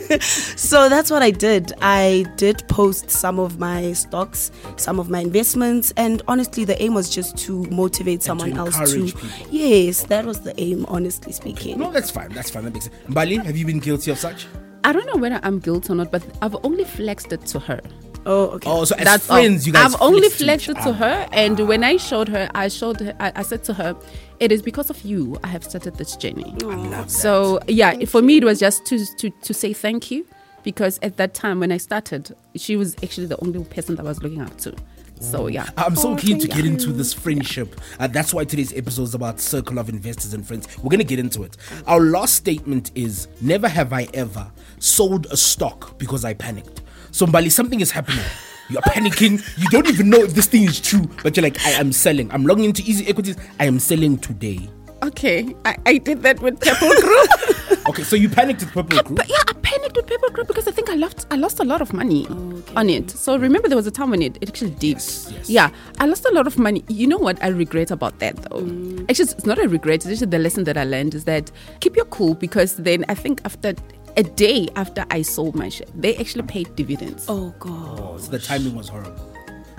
so 0.20 0.88
that's 0.88 1.10
what 1.10 1.22
I 1.22 1.30
did. 1.30 1.72
I 1.80 2.26
did 2.36 2.66
post 2.68 3.10
some 3.10 3.38
of 3.38 3.58
my 3.58 3.92
stocks, 3.92 4.50
some 4.76 5.00
of 5.00 5.08
my 5.08 5.20
investments, 5.20 5.92
and 5.96 6.22
honestly, 6.28 6.64
the 6.64 6.80
aim 6.82 6.94
was 6.94 7.08
just 7.08 7.36
to 7.38 7.64
motivate 7.64 8.22
someone 8.22 8.56
else 8.56 8.76
to. 8.92 9.04
people. 9.06 9.28
Yes, 9.50 10.04
that 10.04 10.24
was 10.24 10.40
the 10.40 10.58
aim, 10.60 10.84
honestly 10.88 11.32
speaking. 11.32 11.78
No, 11.78 11.90
that's 11.90 12.10
fine. 12.10 12.30
That's 12.30 12.50
fine. 12.50 12.64
That 12.64 12.74
makes 12.74 12.86
sense. 12.86 12.96
Mbali, 13.08 13.44
have 13.44 13.56
you 13.56 13.66
been 13.66 13.80
guilty 13.80 14.10
of 14.10 14.18
such? 14.18 14.46
I 14.84 14.92
don't 14.92 15.06
know 15.06 15.16
whether 15.20 15.40
I'm 15.42 15.58
guilty 15.58 15.92
or 15.92 15.96
not, 15.96 16.12
but 16.12 16.22
I've 16.42 16.56
only 16.62 16.84
flexed 16.84 17.32
it 17.32 17.44
to 17.46 17.58
her. 17.60 17.80
Oh, 18.24 18.46
okay. 18.56 18.68
Oh, 18.68 18.84
so 18.84 18.96
as 18.96 19.04
That's 19.04 19.30
all. 19.30 19.36
friends, 19.36 19.66
you 19.66 19.72
guys. 19.72 19.94
I've 19.94 20.02
only 20.02 20.28
flexed 20.28 20.68
it 20.68 20.74
to 20.74 20.90
ah. 20.90 20.92
her, 20.92 21.28
and 21.32 21.58
when 21.66 21.84
I 21.84 21.96
showed 21.96 22.28
her, 22.28 22.50
I 22.54 22.68
showed 22.68 23.00
her. 23.00 23.14
I, 23.20 23.32
I 23.36 23.42
said 23.42 23.62
to 23.64 23.74
her, 23.74 23.96
"It 24.40 24.52
is 24.52 24.62
because 24.62 24.90
of 24.90 25.02
you 25.04 25.38
I 25.44 25.48
have 25.48 25.64
started 25.64 25.96
this 25.96 26.16
journey." 26.16 26.54
love 26.62 27.10
So 27.10 27.60
yeah, 27.68 28.04
for 28.04 28.22
me, 28.22 28.38
it 28.38 28.44
was 28.44 28.58
just 28.58 28.84
to 28.86 29.04
to 29.16 29.30
to 29.30 29.54
say 29.54 29.72
thank 29.72 30.10
you, 30.10 30.26
because 30.62 30.98
at 31.02 31.16
that 31.16 31.34
time 31.34 31.60
when 31.60 31.72
I 31.72 31.78
started, 31.78 32.34
she 32.56 32.76
was 32.76 32.94
actually 33.02 33.26
the 33.26 33.38
only 33.42 33.62
person 33.64 33.96
that 33.96 34.04
I 34.04 34.08
was 34.08 34.22
looking 34.22 34.40
up 34.42 34.56
to. 34.58 34.74
So 35.18 35.46
yeah, 35.46 35.66
I'm 35.78 35.96
so 35.96 36.12
Oh, 36.12 36.16
keen 36.16 36.38
to 36.40 36.46
thank 36.46 36.62
get 36.62 36.70
into 36.70 36.92
this 36.92 37.14
friendship. 37.14 37.80
Uh, 37.98 38.06
that's 38.06 38.34
why 38.34 38.44
today's 38.44 38.74
episode 38.74 39.04
is 39.04 39.14
about 39.14 39.40
circle 39.40 39.78
of 39.78 39.88
investors 39.88 40.34
and 40.34 40.46
friends. 40.46 40.68
We're 40.78 40.90
going 40.90 40.98
to 40.98 41.04
get 41.04 41.18
into 41.18 41.42
it. 41.42 41.56
Our 41.86 42.00
last 42.00 42.34
statement 42.34 42.90
is 42.94 43.26
never 43.40 43.66
have 43.66 43.94
I 43.94 44.08
ever 44.12 44.50
sold 44.78 45.26
a 45.30 45.36
stock 45.36 45.96
because 45.98 46.22
I 46.26 46.34
panicked. 46.34 46.82
So, 47.12 47.24
Mbali, 47.24 47.50
something 47.50 47.80
is 47.80 47.90
happening. 47.92 48.24
You're 48.68 48.82
panicking. 48.82 49.42
You 49.58 49.68
don't 49.70 49.86
even 49.88 50.10
know 50.10 50.18
if 50.18 50.34
this 50.34 50.46
thing 50.46 50.64
is 50.64 50.80
true, 50.80 51.08
but 51.22 51.36
you're 51.36 51.44
like, 51.44 51.60
I 51.64 51.70
am 51.70 51.92
selling. 51.92 52.30
I'm 52.32 52.44
logging 52.44 52.64
into 52.64 52.82
Easy 52.82 53.06
Equities. 53.06 53.36
I 53.60 53.66
am 53.66 53.78
selling 53.78 54.18
today. 54.18 54.68
okay, 55.02 55.54
I, 55.64 55.76
I 55.86 55.98
did 55.98 56.22
that 56.22 56.40
with 56.40 56.60
Purple 56.60 56.94
Group. 57.00 57.28
Okay, 57.88 58.02
so 58.02 58.16
you 58.16 58.28
panicked 58.28 58.60
with 58.62 58.72
Purple 58.72 59.00
Group. 59.04 59.16
But 59.16 59.28
yeah, 59.28 59.36
I 59.46 59.52
panicked 59.62 59.94
with 59.96 60.08
Purple 60.08 60.30
Group 60.30 60.48
because 60.48 60.66
I 60.66 60.72
think 60.72 60.90
I 60.90 60.94
lost 60.94 61.24
I 61.30 61.36
lost 61.36 61.60
a 61.60 61.64
lot 61.64 61.80
of 61.80 61.92
money 61.92 62.26
on 62.74 62.90
it. 62.90 63.12
So 63.12 63.36
remember 63.36 63.68
there 63.68 63.76
was 63.76 63.86
a 63.86 63.92
time 63.92 64.10
when 64.10 64.22
it, 64.22 64.36
it 64.40 64.48
actually 64.48 64.72
dipped. 64.72 65.00
Yes, 65.02 65.30
yes. 65.32 65.48
Yeah, 65.48 65.70
I 66.00 66.06
lost 66.06 66.24
a 66.24 66.32
lot 66.32 66.48
of 66.48 66.58
money. 66.58 66.84
You 66.88 67.06
know 67.06 67.16
what 67.16 67.40
I 67.44 67.48
regret 67.48 67.92
about 67.92 68.18
that 68.18 68.34
though? 68.42 68.62
Mm. 68.62 69.08
Actually, 69.08 69.30
it's 69.30 69.46
not 69.46 69.58
a 69.60 69.68
regret. 69.68 70.04
It's 70.04 70.06
actually 70.06 70.26
the 70.30 70.40
lesson 70.40 70.64
that 70.64 70.76
I 70.76 70.82
learned 70.82 71.14
is 71.14 71.26
that 71.26 71.52
keep 71.78 71.94
your 71.94 72.06
cool 72.06 72.34
because 72.34 72.74
then 72.74 73.04
I 73.08 73.14
think 73.14 73.40
after 73.44 73.72
a 74.16 74.22
day 74.22 74.68
after 74.76 75.04
I 75.10 75.22
sold 75.22 75.54
my 75.54 75.68
share, 75.68 75.86
they 75.94 76.16
actually 76.16 76.44
paid 76.44 76.74
dividends. 76.76 77.26
Oh, 77.28 77.54
God. 77.58 78.00
Oh, 78.00 78.18
so 78.18 78.30
the 78.30 78.38
timing 78.38 78.74
was 78.74 78.88
horrible. 78.88 79.32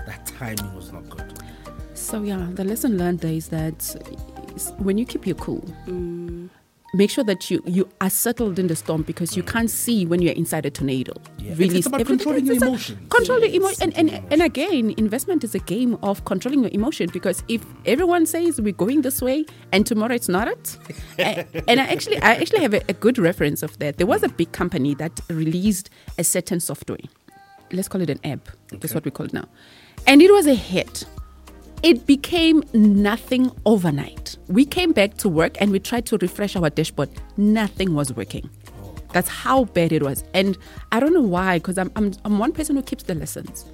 That 0.05 0.25
timing 0.25 0.73
was 0.75 0.91
not 0.91 1.09
good. 1.09 1.33
So 1.93 2.21
yeah, 2.21 2.47
the 2.53 2.63
lesson 2.63 2.97
learned 2.97 3.19
there 3.19 3.33
is 3.33 3.49
that 3.49 3.95
when 4.77 4.97
you 4.97 5.05
keep 5.05 5.25
your 5.25 5.35
cool, 5.35 5.67
mm. 5.87 6.49
Make 6.93 7.09
sure 7.09 7.23
that 7.25 7.51
you 7.51 7.61
you 7.65 7.87
are 7.99 8.09
settled 8.09 8.57
in 8.59 8.67
the 8.67 8.75
storm 8.75 9.01
because 9.03 9.35
you 9.35 9.43
can't 9.43 9.69
see 9.69 10.05
when 10.05 10.21
you're 10.21 10.33
inside 10.35 10.65
a 10.65 10.69
tornado. 10.69 11.13
Yeah, 11.37 11.51
it's- 11.51 11.73
it's 11.73 11.87
about 11.87 12.05
controlling 12.05 12.45
your 12.45 12.55
emotions. 12.55 12.97
Control 13.09 13.39
your 13.39 13.49
emotion, 13.49 13.91
and, 13.93 14.09
and 14.09 14.23
and 14.31 14.41
again, 14.41 14.93
investment 14.97 15.43
is 15.43 15.53
a 15.55 15.59
game 15.59 15.97
of 16.01 16.23
controlling 16.25 16.61
your 16.61 16.71
emotion 16.71 17.09
because 17.11 17.43
if 17.49 17.61
everyone 17.85 18.25
says 18.25 18.61
we're 18.61 18.71
going 18.85 19.01
this 19.01 19.21
way 19.21 19.45
and 19.71 19.85
tomorrow 19.85 20.13
it's 20.15 20.29
not 20.29 20.47
it, 21.17 21.47
and 21.67 21.79
I 21.79 21.85
actually 21.87 22.17
I 22.21 22.35
actually 22.35 22.61
have 22.61 22.73
a, 22.73 22.81
a 22.89 22.93
good 22.93 23.17
reference 23.17 23.63
of 23.63 23.77
that. 23.79 23.97
There 23.97 24.07
was 24.07 24.23
a 24.23 24.29
big 24.29 24.51
company 24.53 24.95
that 24.95 25.19
released 25.29 25.89
a 26.17 26.23
certain 26.23 26.59
software. 26.59 26.99
Let's 27.71 27.89
call 27.89 28.01
it 28.01 28.09
an 28.09 28.19
app. 28.23 28.47
That's 28.71 28.93
what 28.95 29.03
we 29.03 29.11
call 29.11 29.25
it 29.25 29.33
now, 29.33 29.47
and 30.05 30.21
it 30.21 30.31
was 30.31 30.47
a 30.47 30.53
hit 30.55 31.03
it 31.83 32.06
became 32.07 32.63
nothing 32.74 33.51
overnight. 33.65 34.38
We 34.47 34.65
came 34.65 34.91
back 34.94 35.18
to 35.18 35.29
work 35.29 35.57
and 35.62 35.71
we 35.71 35.79
tried 35.79 36.06
to 36.07 36.18
refresh 36.18 36.56
our 36.56 36.69
dashboard. 36.69 37.09
Nothing 37.38 37.94
was 37.94 38.12
working. 38.13 38.49
That's 39.13 39.30
how 39.30 39.66
bad 39.66 39.92
it 39.94 40.04
was. 40.04 40.23
And 40.33 40.57
I 40.92 40.99
don't 40.99 41.13
know 41.13 41.21
why, 41.21 41.59
because 41.59 41.78
I'm, 41.78 41.92
I'm, 41.95 42.13
I'm 42.25 42.40
one 42.40 42.51
person 42.51 42.75
who 42.75 42.81
keeps 42.81 43.04
the 43.04 43.16
lessons. 43.16 43.66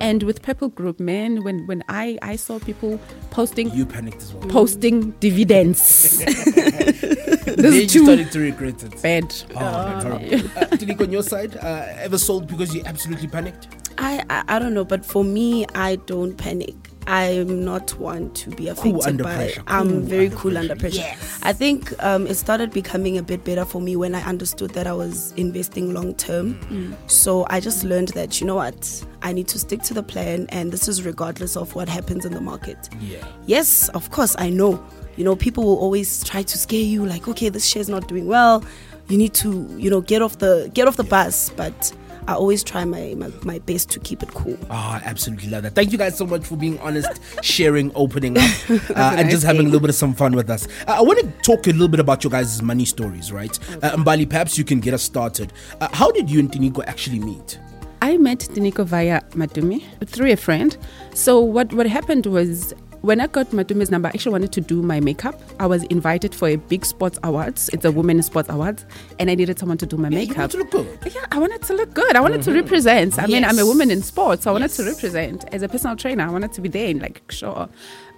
And 0.00 0.22
with 0.22 0.42
Purple 0.42 0.68
Group, 0.70 0.98
man, 1.00 1.44
when, 1.44 1.66
when 1.66 1.82
I, 1.88 2.18
I 2.22 2.36
saw 2.36 2.58
people 2.58 2.98
posting 3.30 3.70
You 3.74 3.84
panicked 3.86 4.22
as 4.22 4.32
well. 4.34 4.48
posting 4.48 5.10
dividends, 5.12 6.18
Then 6.24 7.56
this 7.56 7.74
you 7.74 7.80
is 7.82 7.92
too 7.92 8.04
started 8.04 8.32
to 8.32 8.38
regret 8.40 8.82
it. 8.82 9.02
bad. 9.02 9.34
Oh, 9.50 9.54
that's 9.54 10.04
horrible. 10.04 10.24
Uh, 10.56 10.66
Tinyiko, 10.76 11.00
on 11.02 11.12
your 11.12 11.22
side, 11.22 11.56
uh, 11.58 11.86
ever 11.98 12.16
sold 12.16 12.46
because 12.48 12.74
you 12.74 12.82
absolutely 12.86 13.28
panicked? 13.28 13.68
I, 13.98 14.24
I 14.30 14.44
I 14.48 14.58
don't 14.58 14.72
know, 14.72 14.84
but 14.84 15.04
for 15.04 15.22
me, 15.22 15.66
I 15.74 15.96
don't 15.96 16.34
panic. 16.36 16.74
I'm 17.06 17.64
not 17.64 17.98
one 17.98 18.30
to 18.34 18.50
be 18.50 18.68
affected 18.68 19.02
under 19.06 19.24
by. 19.24 19.34
pressure. 19.34 19.62
I'm 19.66 19.88
Cool 19.88 20.00
very 20.00 20.24
under 20.26 20.36
cool 20.36 20.58
under 20.58 20.76
pressure. 20.76 21.00
pressure. 21.02 21.18
I 21.42 21.52
think 21.52 21.92
um, 22.02 22.26
it 22.26 22.34
started 22.34 22.70
becoming 22.72 23.18
a 23.18 23.22
bit 23.22 23.44
better 23.44 23.64
for 23.64 23.80
me 23.80 23.96
when 23.96 24.14
I 24.14 24.22
understood 24.22 24.70
that 24.70 24.86
I 24.86 24.92
was 24.92 25.32
investing 25.36 25.92
long 25.92 26.14
term. 26.14 26.54
Mm. 26.70 26.94
So 27.10 27.46
I 27.50 27.60
just 27.60 27.84
learned 27.84 28.08
that 28.08 28.40
you 28.40 28.46
know 28.46 28.54
what, 28.56 29.04
I 29.22 29.32
need 29.32 29.48
to 29.48 29.58
stick 29.58 29.82
to 29.82 29.94
the 29.94 30.02
plan, 30.02 30.46
and 30.50 30.72
this 30.72 30.88
is 30.88 31.04
regardless 31.04 31.56
of 31.56 31.74
what 31.74 31.88
happens 31.88 32.24
in 32.24 32.32
the 32.32 32.40
market. 32.40 32.88
Yeah. 33.00 33.24
Yes, 33.46 33.88
of 33.90 34.10
course, 34.10 34.34
I 34.38 34.50
know. 34.50 34.84
You 35.16 35.24
know, 35.24 35.36
people 35.36 35.64
will 35.64 35.76
always 35.78 36.24
try 36.24 36.42
to 36.42 36.58
scare 36.58 36.80
you, 36.80 37.04
like, 37.04 37.28
okay, 37.28 37.48
this 37.50 37.66
share's 37.66 37.88
not 37.88 38.08
doing 38.08 38.26
well. 38.26 38.64
You 39.08 39.18
need 39.18 39.34
to, 39.34 39.66
you 39.76 39.90
know, 39.90 40.00
get 40.00 40.22
off 40.22 40.38
the 40.38 40.70
get 40.72 40.88
off 40.88 40.96
the 40.96 41.04
bus. 41.04 41.50
But 41.50 41.92
I 42.28 42.34
always 42.34 42.62
try 42.62 42.84
my, 42.84 43.14
my, 43.16 43.30
my 43.42 43.58
best 43.60 43.90
to 43.90 44.00
keep 44.00 44.22
it 44.22 44.32
cool. 44.32 44.56
Oh, 44.64 44.74
I 44.74 45.02
absolutely 45.04 45.50
love 45.50 45.64
that. 45.64 45.74
Thank 45.74 45.92
you 45.92 45.98
guys 45.98 46.16
so 46.16 46.26
much 46.26 46.44
for 46.44 46.56
being 46.56 46.78
honest, 46.78 47.20
sharing, 47.42 47.90
opening 47.94 48.38
up, 48.38 48.44
uh, 48.70 48.76
and 48.96 49.22
nice 49.26 49.30
just 49.30 49.44
having 49.44 49.62
a 49.62 49.64
little 49.64 49.80
bit 49.80 49.90
of 49.90 49.96
some 49.96 50.14
fun 50.14 50.34
with 50.34 50.48
us. 50.50 50.66
Uh, 50.86 50.96
I 50.98 51.00
want 51.02 51.18
to 51.20 51.26
talk 51.42 51.66
a 51.66 51.70
little 51.70 51.88
bit 51.88 52.00
about 52.00 52.22
your 52.22 52.30
guys' 52.30 52.62
money 52.62 52.84
stories, 52.84 53.32
right? 53.32 53.58
Uh, 53.82 53.96
Mbali, 53.96 54.28
perhaps 54.28 54.56
you 54.56 54.64
can 54.64 54.80
get 54.80 54.94
us 54.94 55.02
started. 55.02 55.52
Uh, 55.80 55.88
how 55.92 56.10
did 56.10 56.30
you 56.30 56.38
and 56.38 56.50
Tinyiko 56.50 56.84
actually 56.86 57.18
meet? 57.18 57.58
I 58.00 58.16
met 58.16 58.40
Tinyiko 58.40 58.84
via 58.84 59.20
Madumi 59.30 59.84
through 60.06 60.32
a 60.32 60.36
friend. 60.36 60.76
So 61.14 61.40
what 61.40 61.72
what 61.72 61.86
happened 61.86 62.26
was 62.26 62.74
when 63.02 63.20
I 63.20 63.26
got 63.26 63.52
Matume's 63.52 63.90
number, 63.90 64.08
I 64.08 64.10
actually 64.10 64.32
wanted 64.32 64.52
to 64.52 64.60
do 64.60 64.80
my 64.82 65.00
makeup. 65.00 65.40
I 65.60 65.66
was 65.66 65.82
invited 65.84 66.34
for 66.34 66.48
a 66.48 66.56
big 66.56 66.84
sports 66.84 67.18
awards. 67.22 67.68
It's 67.72 67.84
a 67.84 67.92
women's 67.92 68.26
sports 68.26 68.48
awards, 68.48 68.84
and 69.18 69.30
I 69.30 69.34
needed 69.34 69.58
someone 69.58 69.78
to 69.78 69.86
do 69.86 69.96
my 69.96 70.08
You 70.08 70.14
makeup. 70.16 70.50
to 70.52 70.58
look 70.58 70.70
good. 70.70 70.98
Yeah, 71.14 71.26
I 71.30 71.38
wanted 71.38 71.62
to 71.62 71.74
look 71.74 71.92
good. 71.94 72.16
I 72.16 72.20
wanted 72.20 72.42
to 72.42 72.52
represent. 72.52 73.18
I 73.18 73.26
mean, 73.26 73.44
I'm 73.44 73.58
a 73.58 73.66
woman 73.66 73.90
in 73.90 74.02
sports, 74.02 74.44
so 74.44 74.50
I 74.50 74.52
wanted 74.54 74.70
to 74.70 74.84
represent. 74.84 75.44
As 75.52 75.62
a 75.62 75.68
personal 75.68 75.96
trainer, 75.96 76.24
I 76.24 76.30
wanted 76.30 76.52
to 76.54 76.60
be 76.60 76.68
there 76.68 76.88
and 76.90 77.02
like, 77.02 77.22
sure. 77.30 77.68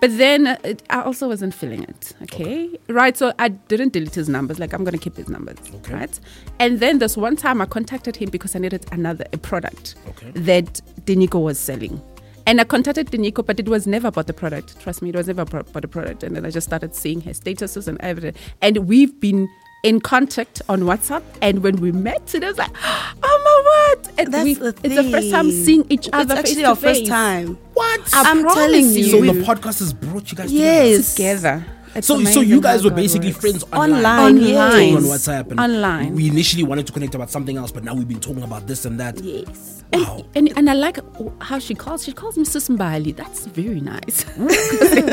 But 0.00 0.19
then 0.19 0.47
uh, 0.49 0.57
it, 0.64 0.83
I 0.91 1.00
also 1.03 1.29
wasn't 1.29 1.55
feeling 1.55 1.85
it. 1.85 2.12
Okay? 2.23 2.79
Right. 2.88 3.17
So 3.17 3.33
I 3.38 3.49
didn't 3.49 3.95
delete 3.95 4.14
his 4.14 4.29
numbers. 4.29 4.59
Like, 4.59 4.75
I'm 4.75 4.85
going 4.85 4.93
to 4.93 4.99
keep 4.99 5.17
his 5.17 5.29
numbers. 5.29 5.57
Okay. 5.76 5.95
Right. 5.95 6.21
And 6.59 6.81
then 6.81 6.99
this 6.99 7.17
one 7.17 7.37
time 7.37 7.62
I 7.62 7.67
contacted 7.67 8.17
him 8.17 8.29
because 8.29 8.55
I 8.55 8.59
needed 8.59 8.85
another 8.93 9.25
a 9.33 9.38
product 9.38 9.95
Okay. 10.09 10.31
that 10.35 10.83
Tinyiko 11.07 11.43
was 11.43 11.59
selling. 11.59 12.03
And 12.46 12.60
I 12.60 12.64
contacted 12.64 13.10
Tinyiko, 13.10 13.44
but 13.46 13.58
it 13.58 13.68
was 13.68 13.86
never 13.86 14.08
about 14.08 14.26
the 14.26 14.34
product. 14.34 14.78
Trust 14.80 15.00
me, 15.02 15.08
it 15.10 15.16
was 15.16 15.26
never 15.28 15.42
about 15.42 15.68
about 15.70 15.82
the 15.82 15.88
product. 15.88 16.22
And 16.22 16.36
then 16.36 16.44
I 16.44 16.50
just 16.50 16.66
started 16.66 16.94
seeing 16.94 17.20
her 17.22 17.30
statuses 17.30 17.88
and 17.88 17.98
everything. 18.00 18.34
And 18.60 18.86
we've 18.86 19.18
been 19.18 19.48
in 19.82 20.00
contact 20.00 20.60
on 20.68 20.80
WhatsApp. 20.82 21.22
And 21.42 21.62
when 21.62 21.76
we 21.76 21.90
met, 21.92 22.34
it 22.34 22.42
was 22.42 22.58
like, 22.58 22.70
oh 23.22 23.94
my 24.02 24.02
word! 24.04 24.14
And 24.18 24.32
That's 24.34 24.44
we- 24.44 24.54
the 24.54 24.68
It's 24.82 24.94
the 24.96 25.10
first 25.10 25.30
time 25.30 25.50
seeing 25.50 25.86
each 25.88 26.08
other. 26.12 26.34
It's 26.34 26.40
actually 26.40 26.54
face 26.56 26.64
our 26.66 26.74
to 26.76 26.80
first 26.82 27.00
face. 27.00 27.08
time. 27.08 27.58
What? 27.72 28.00
I 28.14 28.30
I'm 28.30 28.42
telling 28.44 28.86
you. 28.90 29.04
so 29.04 29.20
the 29.20 29.42
podcast 29.42 29.78
has 29.80 29.92
brought 29.94 30.30
you 30.30 30.36
guys 30.36 30.52
Yes. 30.52 31.14
together. 31.14 31.64
It's. 31.94 32.06
So, 32.06 32.22
so 32.24 32.40
you 32.40 32.60
guys 32.60 32.84
were 32.84 32.90
basically 32.90 33.28
works. 33.30 33.40
friends 33.40 33.64
online. 33.72 34.02
Online, 34.02 34.54
Online. 34.56 34.96
On. 34.96 35.02
WhatsApp. 35.04 35.50
And 35.50 35.60
Online. 35.60 36.14
We 36.14 36.28
initially 36.28 36.64
wanted 36.64 36.86
to 36.86 36.92
connect 36.92 37.14
about 37.14 37.30
something 37.30 37.56
else, 37.56 37.70
but 37.70 37.84
now 37.84 37.94
we've 37.94 38.08
been 38.08 38.20
talking 38.20 38.42
about 38.42 38.66
this 38.66 38.84
and 38.84 38.98
that. 39.00 39.20
Yes. 39.22 39.84
Wow. 39.92 40.24
And, 40.34 40.52
and 40.56 40.68
I 40.68 40.72
like 40.74 40.98
how 41.40 41.58
she 41.58 41.74
calls. 41.74 42.04
She 42.04 42.12
calls 42.12 42.36
me 42.36 42.44
Sis 42.44 42.68
Mbali. 42.68 43.14
That's 43.14 43.46
very 43.46 43.80
nice. 43.80 44.24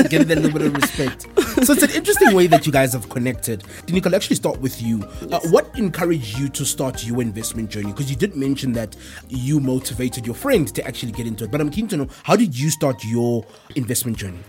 Give 0.09 0.21
it 0.21 0.31
a 0.31 0.35
little 0.39 0.51
bit 0.51 0.61
of 0.63 0.73
respect. 0.75 1.27
So 1.65 1.73
it's 1.73 1.83
an 1.83 1.91
interesting 1.91 2.33
way 2.33 2.47
that 2.47 2.65
you 2.65 2.71
guys 2.71 2.93
have 2.93 3.07
connected. 3.09 3.59
Tinyiko, 3.85 4.07
I'll 4.07 4.15
actually 4.15 4.37
start 4.37 4.59
with 4.59 4.81
you. 4.81 5.03
Uh, 5.31 5.39
what 5.49 5.69
encouraged 5.77 6.39
you 6.39 6.49
to 6.49 6.65
start 6.65 7.05
your 7.05 7.21
investment 7.21 7.69
journey? 7.69 7.91
Because 7.91 8.09
you 8.09 8.15
did 8.15 8.35
mention 8.35 8.71
that 8.73 8.95
you 9.27 9.59
motivated 9.59 10.25
your 10.25 10.35
friend 10.35 10.73
to 10.73 10.85
actually 10.87 11.11
get 11.11 11.27
into 11.27 11.43
it. 11.43 11.51
But 11.51 11.61
I'm 11.61 11.69
keen 11.69 11.87
to 11.89 11.97
know 11.97 12.07
how 12.23 12.35
did 12.35 12.57
you 12.57 12.69
start 12.71 13.03
your 13.03 13.45
investment 13.75 14.17
journey? 14.17 14.39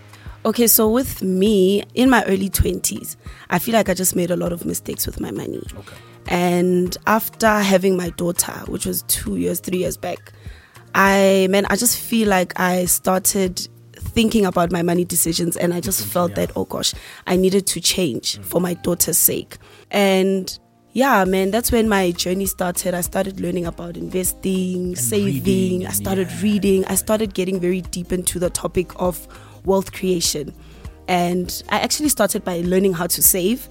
Okay, 0.45 0.67
so 0.67 0.89
with 0.89 1.21
me 1.21 1.83
in 1.93 2.09
my 2.09 2.23
early 2.25 2.49
20s, 2.49 3.15
I 3.49 3.59
feel 3.59 3.73
like 3.73 3.87
I 3.87 3.93
just 3.93 4.15
made 4.15 4.29
a 4.29 4.35
lot 4.35 4.51
of 4.51 4.65
mistakes 4.65 5.05
with 5.05 5.21
my 5.21 5.31
money. 5.31 5.63
Okay. 5.73 5.95
And 6.27 6.97
after 7.07 7.47
having 7.47 7.95
my 7.95 8.09
daughter, 8.11 8.51
which 8.67 8.85
was 8.85 9.03
two 9.03 9.37
years, 9.37 9.59
three 9.61 9.79
years 9.79 9.95
back, 9.95 10.33
I, 10.95 11.47
man, 11.49 11.65
I 11.69 11.77
just 11.77 11.97
feel 11.99 12.27
like 12.27 12.59
I 12.59 12.85
started 12.85 13.67
thinking 13.95 14.45
about 14.45 14.71
my 14.71 14.81
money 14.81 15.05
decisions 15.05 15.55
and 15.57 15.73
I 15.73 15.79
just 15.79 16.03
mm, 16.05 16.11
felt 16.11 16.35
that, 16.35 16.51
oh 16.55 16.65
gosh, 16.65 16.93
I 17.25 17.35
needed 17.35 17.65
to 17.67 17.79
change 17.81 18.37
mm. 18.37 18.43
for 18.43 18.59
my 18.59 18.73
daughter's 18.75 19.17
sake. 19.17 19.57
And 19.91 20.57
yeah, 20.91 21.23
man, 21.25 21.51
that's 21.51 21.71
when 21.71 21.89
my 21.89 22.11
journey 22.11 22.45
started. 22.45 22.93
I 22.93 23.01
started 23.01 23.39
learning 23.39 23.65
about 23.65 23.97
investing, 23.97 24.95
saving. 24.95 25.43
reading, 25.43 25.87
I 25.87 25.91
started 25.91 26.29
yeah. 26.29 26.41
reading. 26.41 26.85
I 26.85 26.95
started 26.95 27.33
getting 27.33 27.59
very 27.59 27.81
deep 27.81 28.11
into 28.11 28.37
the 28.39 28.49
topic 28.49 28.91
of 29.01 29.27
wealth 29.65 29.91
creation. 29.91 30.53
And 31.07 31.63
I 31.69 31.79
actually 31.79 32.09
started 32.09 32.45
by 32.45 32.61
learning 32.61 32.93
how 32.93 33.07
to 33.07 33.21
save. 33.21 33.67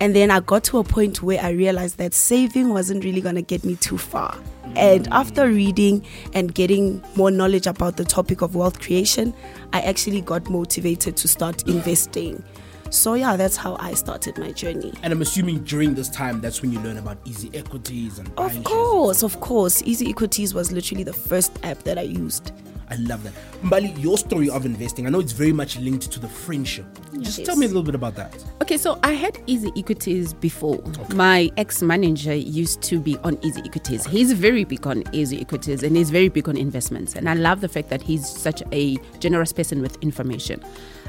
And 0.00 0.14
then 0.14 0.30
I 0.30 0.40
got 0.40 0.64
to 0.64 0.78
a 0.78 0.84
point 0.84 1.22
where 1.22 1.40
I 1.40 1.50
realized 1.50 1.96
that 1.98 2.12
saving 2.12 2.68
wasn't 2.68 3.04
really 3.04 3.22
going 3.22 3.36
to 3.36 3.42
get 3.42 3.64
me 3.64 3.76
too 3.76 3.96
far. 3.96 4.38
And 4.76 5.08
after 5.08 5.48
reading 5.48 6.04
and 6.32 6.54
getting 6.54 7.02
more 7.16 7.30
knowledge 7.30 7.66
about 7.66 7.96
the 7.96 8.04
topic 8.04 8.42
of 8.42 8.54
wealth 8.54 8.80
creation, 8.80 9.32
I 9.72 9.80
actually 9.80 10.20
got 10.20 10.50
motivated 10.50 11.16
to 11.16 11.28
start 11.28 11.66
investing. 11.68 12.42
So, 12.90 13.14
yeah, 13.14 13.36
that's 13.36 13.56
how 13.56 13.76
I 13.80 13.94
started 13.94 14.36
my 14.38 14.52
journey. 14.52 14.92
And 15.02 15.12
I'm 15.12 15.22
assuming 15.22 15.64
during 15.64 15.94
this 15.94 16.08
time, 16.08 16.40
that's 16.40 16.60
when 16.60 16.70
you 16.70 16.80
learn 16.80 16.98
about 16.98 17.18
easy 17.24 17.50
equities 17.54 18.18
and 18.18 18.30
Of 18.36 18.62
course, 18.62 19.22
of 19.22 19.40
course. 19.40 19.82
Easy 19.82 20.08
Equities 20.08 20.54
was 20.54 20.70
literally 20.70 21.02
the 21.02 21.12
first 21.12 21.58
app 21.64 21.82
that 21.84 21.98
I 21.98 22.02
used. 22.02 22.52
I 22.90 22.96
love 22.96 23.22
that. 23.24 23.32
Mbali, 23.62 24.00
your 24.02 24.18
story 24.18 24.50
of 24.50 24.66
investing, 24.66 25.06
I 25.06 25.10
know 25.10 25.20
it's 25.20 25.32
very 25.32 25.52
much 25.52 25.78
linked 25.78 26.10
to 26.10 26.20
the 26.20 26.28
friendship. 26.28 26.86
Just 27.20 27.38
Yes. 27.38 27.46
tell 27.46 27.56
me 27.56 27.64
a 27.66 27.68
little 27.68 27.82
bit 27.82 27.94
about 27.94 28.14
that. 28.16 28.34
Okay, 28.62 28.76
so 28.76 28.98
I 29.02 29.12
had 29.12 29.38
Easy 29.46 29.72
Equities 29.76 30.34
before. 30.34 30.82
My 31.14 31.50
ex 31.56 31.82
manager 31.82 32.34
used 32.34 32.82
to 32.82 32.98
be 33.00 33.16
on 33.18 33.38
Easy 33.42 33.62
Equities. 33.64 34.06
He's 34.06 34.32
very 34.32 34.64
big 34.64 34.86
on 34.86 35.04
Easy 35.12 35.40
Equities 35.40 35.82
and 35.82 35.96
he's 35.96 36.10
very 36.10 36.28
big 36.28 36.48
on 36.48 36.56
investments. 36.56 37.14
And 37.14 37.28
I 37.28 37.34
love 37.34 37.60
the 37.60 37.68
fact 37.68 37.88
that 37.90 38.02
he's 38.02 38.28
such 38.28 38.62
a 38.72 38.96
generous 39.18 39.52
person 39.52 39.80
with 39.80 39.96
information. 40.02 40.62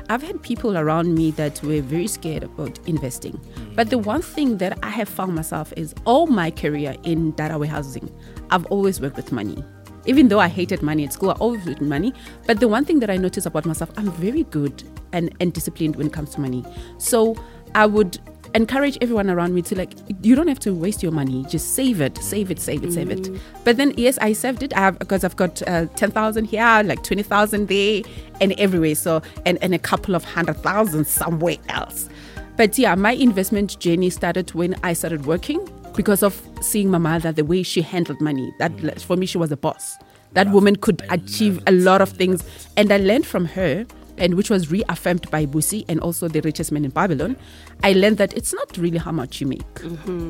I've 0.07 0.21
had 0.21 0.41
people 0.43 0.77
around 0.77 1.15
me 1.15 1.31
that 1.31 1.61
were 1.63 1.81
very 1.81 2.07
scared 2.07 2.43
about 2.43 2.79
investing. 2.87 3.33
Hmm. 3.33 3.73
But 3.73 3.89
the 3.89 3.97
one 3.97 4.21
thing 4.21 4.57
that 4.59 4.77
I 4.83 4.89
have 4.89 5.09
found 5.09 5.33
myself 5.33 5.73
is 5.75 5.95
all 6.05 6.27
my 6.27 6.51
career 6.51 6.95
in 7.03 7.31
data 7.31 7.57
warehousing, 7.57 8.11
I've 8.51 8.65
always 8.67 9.01
worked 9.01 9.17
with 9.17 9.31
money 9.31 9.63
even 10.05 10.27
though 10.27 10.39
I 10.39 10.47
hated 10.47 10.81
money 10.81 11.05
at 11.05 11.13
school, 11.13 11.31
I 11.31 11.33
always 11.33 11.63
hated 11.63 11.81
money. 11.81 12.13
But 12.45 12.59
the 12.59 12.67
one 12.67 12.85
thing 12.85 12.99
that 12.99 13.09
I 13.09 13.17
noticed 13.17 13.47
about 13.47 13.65
myself, 13.65 13.91
I'm 13.97 14.11
very 14.11 14.43
good 14.43 14.83
and, 15.13 15.33
and 15.39 15.53
disciplined 15.53 15.95
when 15.95 16.07
it 16.07 16.13
comes 16.13 16.31
to 16.31 16.41
money. 16.41 16.63
So 16.97 17.35
I 17.73 17.85
would 17.85 18.19
encourage 18.53 18.97
everyone 19.01 19.29
around 19.29 19.53
me 19.53 19.61
to 19.61 19.75
like, 19.75 19.91
you 20.21 20.33
don't 20.33 20.47
have 20.47 20.59
to 20.59 20.73
waste 20.73 21.03
your 21.03 21.11
money. 21.11 21.43
Just 21.49 21.75
save 21.75 21.99
it, 21.99 22.17
save 22.19 22.49
it, 22.51 22.59
save 22.59 22.83
it, 22.83 22.93
save 22.93 23.11
it. 23.11 23.29
But 23.65 23.77
then, 23.77 23.93
yes, 23.97 24.17
I 24.19 24.31
saved 24.33 24.63
it. 24.63 24.73
I 24.77 24.79
have 24.79 24.99
because 24.99 25.23
I've 25.23 25.35
got 25.35 25.61
uh, 25.67 25.87
ten 25.95 26.11
thousand 26.11 26.45
here, 26.45 26.81
like 26.85 27.03
twenty 27.03 27.23
thousand 27.23 27.67
there, 27.67 28.01
and 28.39 28.53
everywhere. 28.53 28.95
So 28.95 29.21
and 29.45 29.61
and 29.61 29.75
a 29.75 29.79
couple 29.79 30.15
of 30.15 30.23
hundred 30.23 30.57
thousand 30.57 31.05
somewhere 31.05 31.57
else. 31.67 32.07
But 32.55 32.77
yeah, 32.77 32.95
my 32.95 33.11
investment 33.11 33.77
journey 33.79 34.09
started 34.09 34.53
when 34.53 34.75
I 34.83 34.93
started 34.93 35.25
working 35.25 35.67
because 35.95 36.23
of 36.23 36.41
seeing 36.61 36.89
my 36.89 36.97
mother, 36.97 37.31
the 37.31 37.45
way 37.45 37.63
she 37.63 37.81
handled 37.81 38.21
money. 38.21 38.53
That 38.59 39.01
for 39.01 39.15
me, 39.15 39.25
she 39.25 39.37
was 39.37 39.51
a 39.51 39.57
boss. 39.57 39.95
That 40.33 40.49
woman 40.49 40.75
could 40.75 41.01
achieve 41.09 41.63
a 41.67 41.71
lot 41.71 42.01
of 42.01 42.09
things, 42.09 42.43
and 42.75 42.91
I 42.91 42.97
learned 42.97 43.25
from 43.25 43.45
her. 43.45 43.85
And 44.17 44.35
which 44.35 44.49
was 44.49 44.71
reaffirmed 44.71 45.29
by 45.29 45.45
Busi 45.45 45.83
and 45.89 45.99
also 45.99 46.29
the 46.29 46.39
richest 46.39 46.71
man 46.71 46.85
in 46.85 46.91
Babylon. 46.91 47.35
I 47.83 47.91
learned 47.91 48.15
that 48.19 48.33
it's 48.33 48.53
not 48.53 48.77
really 48.77 48.97
how 48.97 49.11
much 49.11 49.41
you 49.41 49.47
make, 49.47 49.65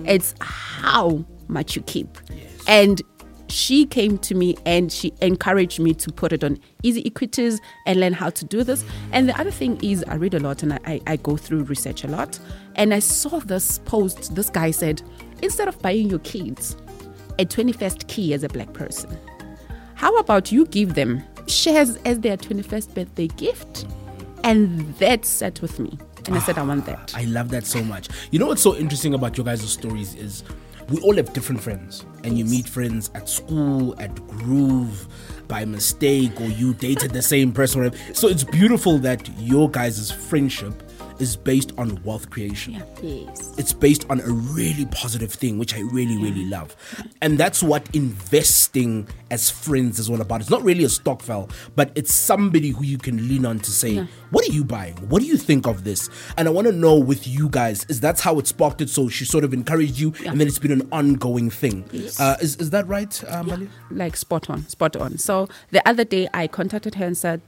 it's 0.09 0.33
how 0.39 1.23
much 1.47 1.75
you 1.75 1.83
keep. 1.83 2.07
And 2.67 2.99
she 3.47 3.85
came 3.85 4.17
to 4.17 4.33
me 4.33 4.57
and 4.65 4.91
she 4.91 5.13
encouraged 5.21 5.79
me 5.79 5.93
to 5.93 6.11
put 6.11 6.33
it 6.33 6.43
on 6.43 6.57
easy 6.81 7.05
equities 7.05 7.61
and 7.85 7.99
learn 7.99 8.13
how 8.13 8.31
to 8.31 8.43
do 8.43 8.63
this. 8.63 8.83
And 9.11 9.29
the 9.29 9.39
other 9.39 9.51
thing 9.51 9.79
is, 9.83 10.03
I 10.07 10.15
read 10.15 10.33
a 10.33 10.39
lot 10.39 10.63
and 10.63 10.73
I, 10.73 10.99
I 11.05 11.17
go 11.17 11.37
through 11.37 11.65
research 11.65 12.03
a 12.03 12.07
lot. 12.07 12.39
And 12.73 12.91
I 12.91 12.97
saw 12.97 13.39
this 13.39 13.77
post. 13.85 14.33
This 14.33 14.49
guy 14.49 14.71
said, 14.71 15.03
instead 15.45 15.67
of 15.67 15.81
buying 15.81 16.09
your 16.09 16.19
kids 16.19 16.75
a 17.39 17.45
21st 17.45 18.07
key 18.07 18.33
as 18.33 18.43
a 18.43 18.49
black 18.49 18.73
person, 18.73 19.17
how 19.93 20.17
about 20.17 20.51
you 20.51 20.65
give 20.65 20.95
them 20.95 21.23
shares 21.47 21.95
as 21.97 22.19
their 22.19 22.35
21st 22.35 22.93
birthday 22.93 23.27
gift? 23.27 23.85
And 24.43 24.95
that 24.97 25.25
sat 25.25 25.61
with 25.61 25.79
me. 25.79 25.97
And 26.27 26.35
I 26.35 26.39
said, 26.39 26.57
I 26.57 26.63
want 26.63 26.85
that. 26.87 27.13
I 27.17 27.23
love 27.25 27.49
that 27.49 27.65
so 27.65 27.83
much. 27.83 28.09
You 28.31 28.39
know 28.39 28.47
what's 28.47 28.61
so 28.61 28.75
interesting 28.75 29.13
about 29.13 29.37
your 29.37 29.45
guys' 29.45 29.69
stories 29.71 30.15
is 30.15 30.43
we 30.89 30.99
all 31.01 31.15
have 31.15 31.33
different 31.33 31.61
friends, 31.61 32.05
and 32.23 32.37
you 32.37 32.45
meet 32.45 32.67
friends 32.67 33.09
at 33.15 33.27
school, 33.27 33.99
at 33.99 34.13
Groove, 34.27 35.07
by 35.47 35.65
mistake, 35.65 36.39
or 36.39 36.45
you 36.45 36.75
dated 36.75 37.11
the 37.11 37.23
same 37.23 37.51
person. 37.51 37.91
So 38.13 38.27
it's 38.27 38.43
beautiful 38.43 38.99
that 38.99 39.27
your 39.39 39.69
guys' 39.69 40.11
friendship 40.11 40.83
is 41.19 41.35
based 41.35 41.71
on 41.77 42.01
wealth 42.03 42.29
creation. 42.29 42.83
Yes. 43.01 43.53
It's 43.57 43.73
based 43.73 44.05
on 44.09 44.19
a 44.21 44.29
really 44.29 44.85
positive 44.87 45.31
thing, 45.31 45.57
which 45.57 45.75
I 45.75 45.79
really, 45.79 46.17
really 46.17 46.45
love. 46.45 46.75
And 47.21 47.37
that's 47.37 47.63
what 47.63 47.87
investing 47.93 49.07
as 49.31 49.49
friends 49.49 49.99
is 49.99 50.09
all 50.09 50.21
about. 50.21 50.41
It's 50.41 50.49
not 50.49 50.63
really 50.63 50.83
a 50.83 50.89
stokvel, 50.89 51.49
but 51.75 51.91
it's 51.95 52.13
somebody 52.13 52.69
who 52.69 52.83
you 52.83 52.97
can 52.97 53.27
lean 53.27 53.45
on 53.45 53.59
to 53.59 53.71
say, 53.71 54.07
What 54.31 54.47
are 54.47 54.51
you 54.51 54.63
buying? 54.63 54.95
What 55.09 55.21
do 55.21 55.27
you 55.27 55.37
think 55.37 55.67
of 55.67 55.83
this? 55.83 56.09
And 56.37 56.47
I 56.47 56.51
want 56.51 56.67
to 56.67 56.73
know 56.73 56.97
with 56.97 57.27
you 57.27 57.49
guys, 57.49 57.85
is 57.89 57.99
that's 57.99 58.21
how 58.21 58.39
it 58.39 58.47
sparked 58.47 58.81
it? 58.81 58.89
So 58.89 59.09
she 59.09 59.25
sort 59.25 59.43
of 59.43 59.53
encouraged 59.53 59.99
you, 59.99 60.13
and 60.25 60.39
then 60.39 60.47
it's 60.47 60.59
been 60.59 60.71
an 60.71 60.87
ongoing 60.91 61.49
thing. 61.49 61.83
Uh, 62.19 62.35
is, 62.41 62.55
is 62.57 62.69
that 62.71 62.87
right, 62.87 63.23
uh, 63.25 63.43
Mbali? 63.43 63.69
like 63.91 64.17
spot 64.17 64.49
on, 64.49 64.67
spot 64.67 64.95
on. 64.95 65.17
So 65.17 65.47
the 65.71 65.87
other 65.87 66.03
day 66.03 66.27
I 66.33 66.47
contacted 66.47 66.95
her 66.95 67.05
and 67.05 67.17
said, 67.17 67.41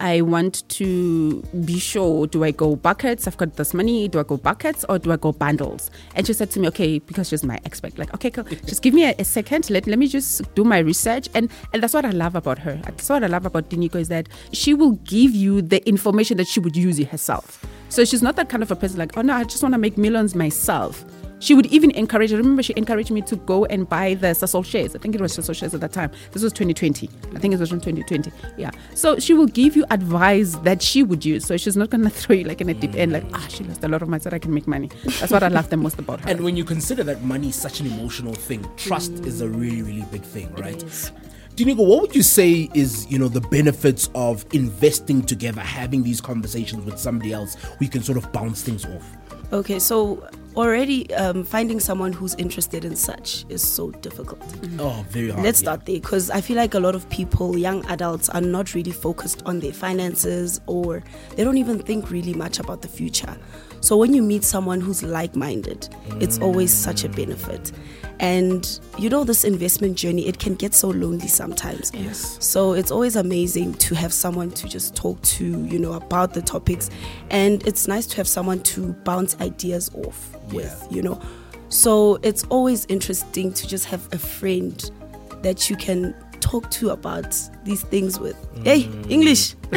I 0.00 0.22
want 0.22 0.68
to 0.70 1.42
be 1.64 1.78
sure 1.78 2.26
do 2.26 2.42
I 2.42 2.50
go 2.50 2.74
buckets? 2.74 3.26
I've 3.26 3.36
got 3.36 3.56
this 3.56 3.74
money. 3.74 4.08
Do 4.08 4.18
I 4.18 4.22
go 4.22 4.38
buckets 4.38 4.84
or 4.88 4.98
do 4.98 5.12
I 5.12 5.16
go 5.16 5.32
bundles? 5.32 5.90
And 6.14 6.26
she 6.26 6.32
said 6.32 6.50
to 6.52 6.60
me, 6.60 6.68
okay, 6.68 6.98
because 7.00 7.28
she's 7.28 7.44
my 7.44 7.58
expert, 7.64 7.98
like, 7.98 8.12
okay, 8.14 8.30
cool. 8.30 8.44
just 8.66 8.82
give 8.82 8.94
me 8.94 9.04
a, 9.04 9.14
a 9.18 9.24
second. 9.24 9.68
Let, 9.68 9.86
let 9.86 9.98
me 9.98 10.08
just 10.08 10.54
do 10.54 10.64
my 10.64 10.78
research. 10.78 11.28
And, 11.34 11.50
and 11.72 11.82
that's 11.82 11.94
what 11.94 12.04
I 12.04 12.10
love 12.10 12.34
about 12.34 12.58
her. 12.60 12.76
That's 12.76 13.08
what 13.08 13.22
I 13.22 13.26
love 13.26 13.44
about 13.46 13.68
Tinyiko 13.68 13.96
is 13.96 14.08
that 14.08 14.28
she 14.52 14.74
will 14.74 14.92
give 15.04 15.34
you 15.34 15.60
the 15.62 15.86
information 15.86 16.38
that 16.38 16.46
she 16.46 16.60
would 16.60 16.76
use 16.76 16.98
it 16.98 17.08
herself. 17.08 17.64
So 17.90 18.04
she's 18.04 18.22
not 18.22 18.36
that 18.36 18.48
kind 18.48 18.62
of 18.62 18.70
a 18.70 18.76
person 18.76 18.98
like, 18.98 19.16
oh 19.16 19.22
no, 19.22 19.34
I 19.34 19.44
just 19.44 19.62
want 19.62 19.74
to 19.74 19.78
make 19.78 19.98
millions 19.98 20.34
myself 20.34 21.04
She 21.40 21.54
would 21.54 21.66
even 21.66 21.90
encourage. 21.92 22.32
Remember 22.32 22.62
she 22.62 22.74
encouraged 22.76 23.10
me 23.10 23.22
to 23.22 23.36
go 23.36 23.64
and 23.64 23.88
buy 23.88 24.14
the 24.14 24.28
Sasol 24.28 24.64
shares. 24.64 24.94
I 24.94 24.98
think 24.98 25.14
it 25.14 25.20
was 25.20 25.36
Sasol 25.36 25.54
shares 25.54 25.74
at 25.74 25.80
that 25.80 25.92
time. 25.92 26.12
This 26.32 26.42
was 26.42 26.52
2020. 26.52 27.10
I 27.34 27.38
think 27.38 27.54
it 27.54 27.60
was 27.60 27.70
from 27.70 27.80
2020. 27.80 28.30
Yeah. 28.56 28.70
So 28.94 29.18
she 29.18 29.34
will 29.34 29.46
give 29.46 29.74
you 29.74 29.84
advice 29.90 30.54
that 30.56 30.82
she 30.82 31.02
would 31.02 31.24
use. 31.24 31.46
So 31.46 31.56
she's 31.56 31.76
not 31.76 31.90
gonna 31.90 32.10
throw 32.20 32.36
you 32.36 32.44
like 32.44 32.60
in 32.60 32.68
a 32.68 32.74
deep 32.74 32.94
end, 32.94 33.12
like 33.12 33.24
ah, 33.32 33.46
she 33.48 33.64
lost 33.64 33.82
a 33.82 33.88
lot 33.88 34.02
of 34.02 34.08
money 34.08 34.22
so 34.22 34.30
I 34.30 34.38
can 34.38 34.54
make 34.54 34.66
money. 34.66 34.90
That's 35.18 35.32
what 35.32 35.42
I 35.42 35.48
love 35.48 35.70
the 35.70 35.76
most 35.76 35.98
about 35.98 36.20
her. 36.20 36.30
And 36.30 36.42
when 36.42 36.56
you 36.56 36.64
consider 36.64 37.02
that 37.04 37.22
money 37.22 37.48
is 37.48 37.56
such 37.56 37.80
an 37.80 37.86
emotional 37.86 38.34
thing, 38.34 38.66
trust 38.76 39.12
is 39.24 39.40
a 39.40 39.48
really, 39.48 39.82
really 39.82 40.04
big 40.12 40.22
thing, 40.22 40.54
right? 40.54 40.80
is. 40.82 41.12
Tinyiko, 41.56 41.86
what 41.86 42.00
would 42.00 42.16
you 42.16 42.22
say 42.22 42.70
is, 42.74 43.10
you 43.10 43.18
know, 43.18 43.28
the 43.28 43.40
benefits 43.40 44.08
of 44.14 44.46
investing 44.52 45.22
together, 45.22 45.60
having 45.60 46.02
these 46.02 46.20
conversations 46.20 46.84
with 46.84 46.98
somebody 46.98 47.32
else 47.32 47.54
who 47.54 47.84
you 47.84 47.90
can 47.90 48.02
sort 48.02 48.16
of 48.16 48.32
bounce 48.32 48.62
things 48.62 48.84
off? 48.86 49.16
Okay, 49.52 49.78
so 49.78 50.26
already 50.56 51.12
um, 51.14 51.44
finding 51.44 51.80
someone 51.80 52.12
who's 52.12 52.34
interested 52.36 52.84
in 52.84 52.96
such 52.96 53.44
is 53.48 53.62
so 53.62 53.90
difficult. 53.90 54.42
Oh, 54.78 55.04
very 55.08 55.30
hard. 55.30 55.44
Let's 55.44 55.60
yeah. 55.60 55.66
start 55.66 55.86
there 55.86 55.96
because 55.96 56.30
I 56.30 56.40
feel 56.40 56.56
like 56.56 56.74
a 56.74 56.80
lot 56.80 56.94
of 56.94 57.08
people, 57.10 57.56
young 57.56 57.84
adults, 57.86 58.28
are 58.28 58.40
not 58.40 58.74
really 58.74 58.92
focused 58.92 59.42
on 59.46 59.60
their 59.60 59.72
finances 59.72 60.60
or 60.66 61.02
they 61.36 61.44
don't 61.44 61.58
even 61.58 61.78
think 61.78 62.10
really 62.10 62.34
much 62.34 62.58
about 62.58 62.82
the 62.82 62.88
future. 62.88 63.36
So 63.80 63.96
when 63.96 64.12
you 64.12 64.22
meet 64.22 64.44
someone 64.44 64.80
who's 64.80 65.02
like 65.02 65.34
minded, 65.34 65.88
it's 66.20 66.38
always 66.38 66.72
such 66.72 67.04
a 67.04 67.08
benefit. 67.08 67.72
And 68.20 68.80
you 68.98 69.08
know, 69.08 69.24
this 69.24 69.44
investment 69.44 69.96
journey, 69.96 70.28
it 70.28 70.38
can 70.38 70.54
get 70.54 70.74
so 70.74 70.88
lonely 70.88 71.26
sometimes. 71.26 71.90
Yes. 71.94 72.36
So 72.44 72.74
it's 72.74 72.90
always 72.90 73.16
amazing 73.16 73.74
to 73.74 73.94
have 73.94 74.12
someone 74.12 74.50
to 74.52 74.68
just 74.68 74.94
talk 74.94 75.20
to, 75.22 75.44
you 75.44 75.78
know, 75.78 75.94
about 75.94 76.34
the 76.34 76.42
topics. 76.42 76.90
And 77.30 77.66
it's 77.66 77.88
nice 77.88 78.06
to 78.08 78.16
have 78.18 78.28
someone 78.28 78.60
to 78.64 78.92
bounce 79.04 79.40
ideas 79.40 79.90
off 79.94 80.36
with, 80.52 80.86
you 80.90 81.02
know. 81.02 81.20
So 81.70 82.18
it's 82.22 82.44
always 82.44 82.84
interesting 82.86 83.52
to 83.54 83.66
just 83.66 83.86
have 83.86 84.06
a 84.12 84.18
friend 84.18 84.90
that 85.42 85.70
you 85.70 85.76
can 85.76 86.14
talk 86.40 86.70
to 86.72 86.90
about 86.90 87.36
these 87.64 87.82
things 87.82 88.18
with. 88.18 88.36
Hey, 88.64 88.84
Mm. 88.84 89.10
English. 89.10 89.54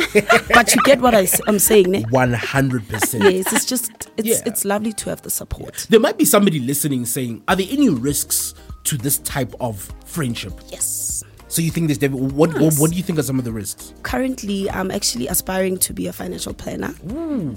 but 0.54 0.74
you 0.76 0.82
get 0.84 1.00
what 1.02 1.14
I, 1.14 1.28
am 1.48 1.60
saying, 1.60 1.92
ne? 1.92 2.04
100%. 2.04 3.32
Yes, 3.32 3.54
it's 3.54 3.66
just 3.66 3.92
it's 4.18 4.28
Yeah. 4.28 4.42
it's 4.46 4.66
lovely 4.66 4.94
to 4.94 5.10
have 5.10 5.22
the 5.22 5.30
support. 5.30 5.86
There 5.90 6.00
might 6.00 6.18
be 6.18 6.26
somebody 6.26 6.60
listening 6.60 7.06
saying, 7.06 7.44
Are 7.48 7.56
there 7.56 7.68
any 7.70 7.90
risks 7.90 8.54
to 8.86 8.98
this 8.98 9.20
type 9.20 9.54
of 9.60 9.92
friendship? 10.06 10.54
Yes. 10.70 11.24
So 11.48 11.62
you 11.62 11.70
think 11.70 11.88
this, 11.88 12.00
dev- 12.00 12.14
what, 12.14 12.52
what 12.54 12.62
Yes. 12.62 12.80
what 12.80 12.90
do 12.90 12.98
you 12.98 13.04
think 13.04 13.20
are 13.20 13.24
some 13.24 13.38
of 13.38 13.46
the 13.46 13.52
risks? 13.52 13.94
currently 14.02 14.70
I'm 14.72 14.90
actually 14.90 15.28
aspiring 15.28 15.78
to 15.80 15.94
be 15.94 16.08
a 16.08 16.14
financial 16.14 16.54
planner. 16.54 16.94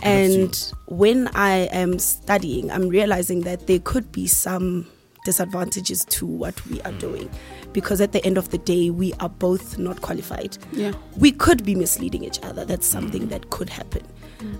and 0.02 0.72
when 0.86 1.28
I 1.34 1.68
am 1.72 1.98
studying, 1.98 2.70
I'm 2.70 2.88
realizing 2.88 3.40
that 3.42 3.66
there 3.66 3.78
could 3.80 4.12
be 4.12 4.26
some 4.26 4.86
disadvantages 5.24 6.04
to 6.04 6.24
what 6.26 6.54
we 6.66 6.80
are 6.82 6.92
doing 6.92 7.28
because 7.76 8.00
at 8.00 8.12
the 8.12 8.24
end 8.24 8.38
of 8.38 8.48
the 8.48 8.56
day 8.56 8.88
we 8.88 9.12
are 9.20 9.28
both 9.28 9.76
not 9.76 10.00
qualified. 10.00 10.56
Yeah. 10.72 10.94
We 11.18 11.30
could 11.30 11.62
be 11.62 11.74
misleading 11.74 12.24
each 12.24 12.42
other. 12.42 12.64
That's 12.64 12.86
something 12.86 13.28
that 13.28 13.50
could 13.50 13.68
happen. 13.68 14.02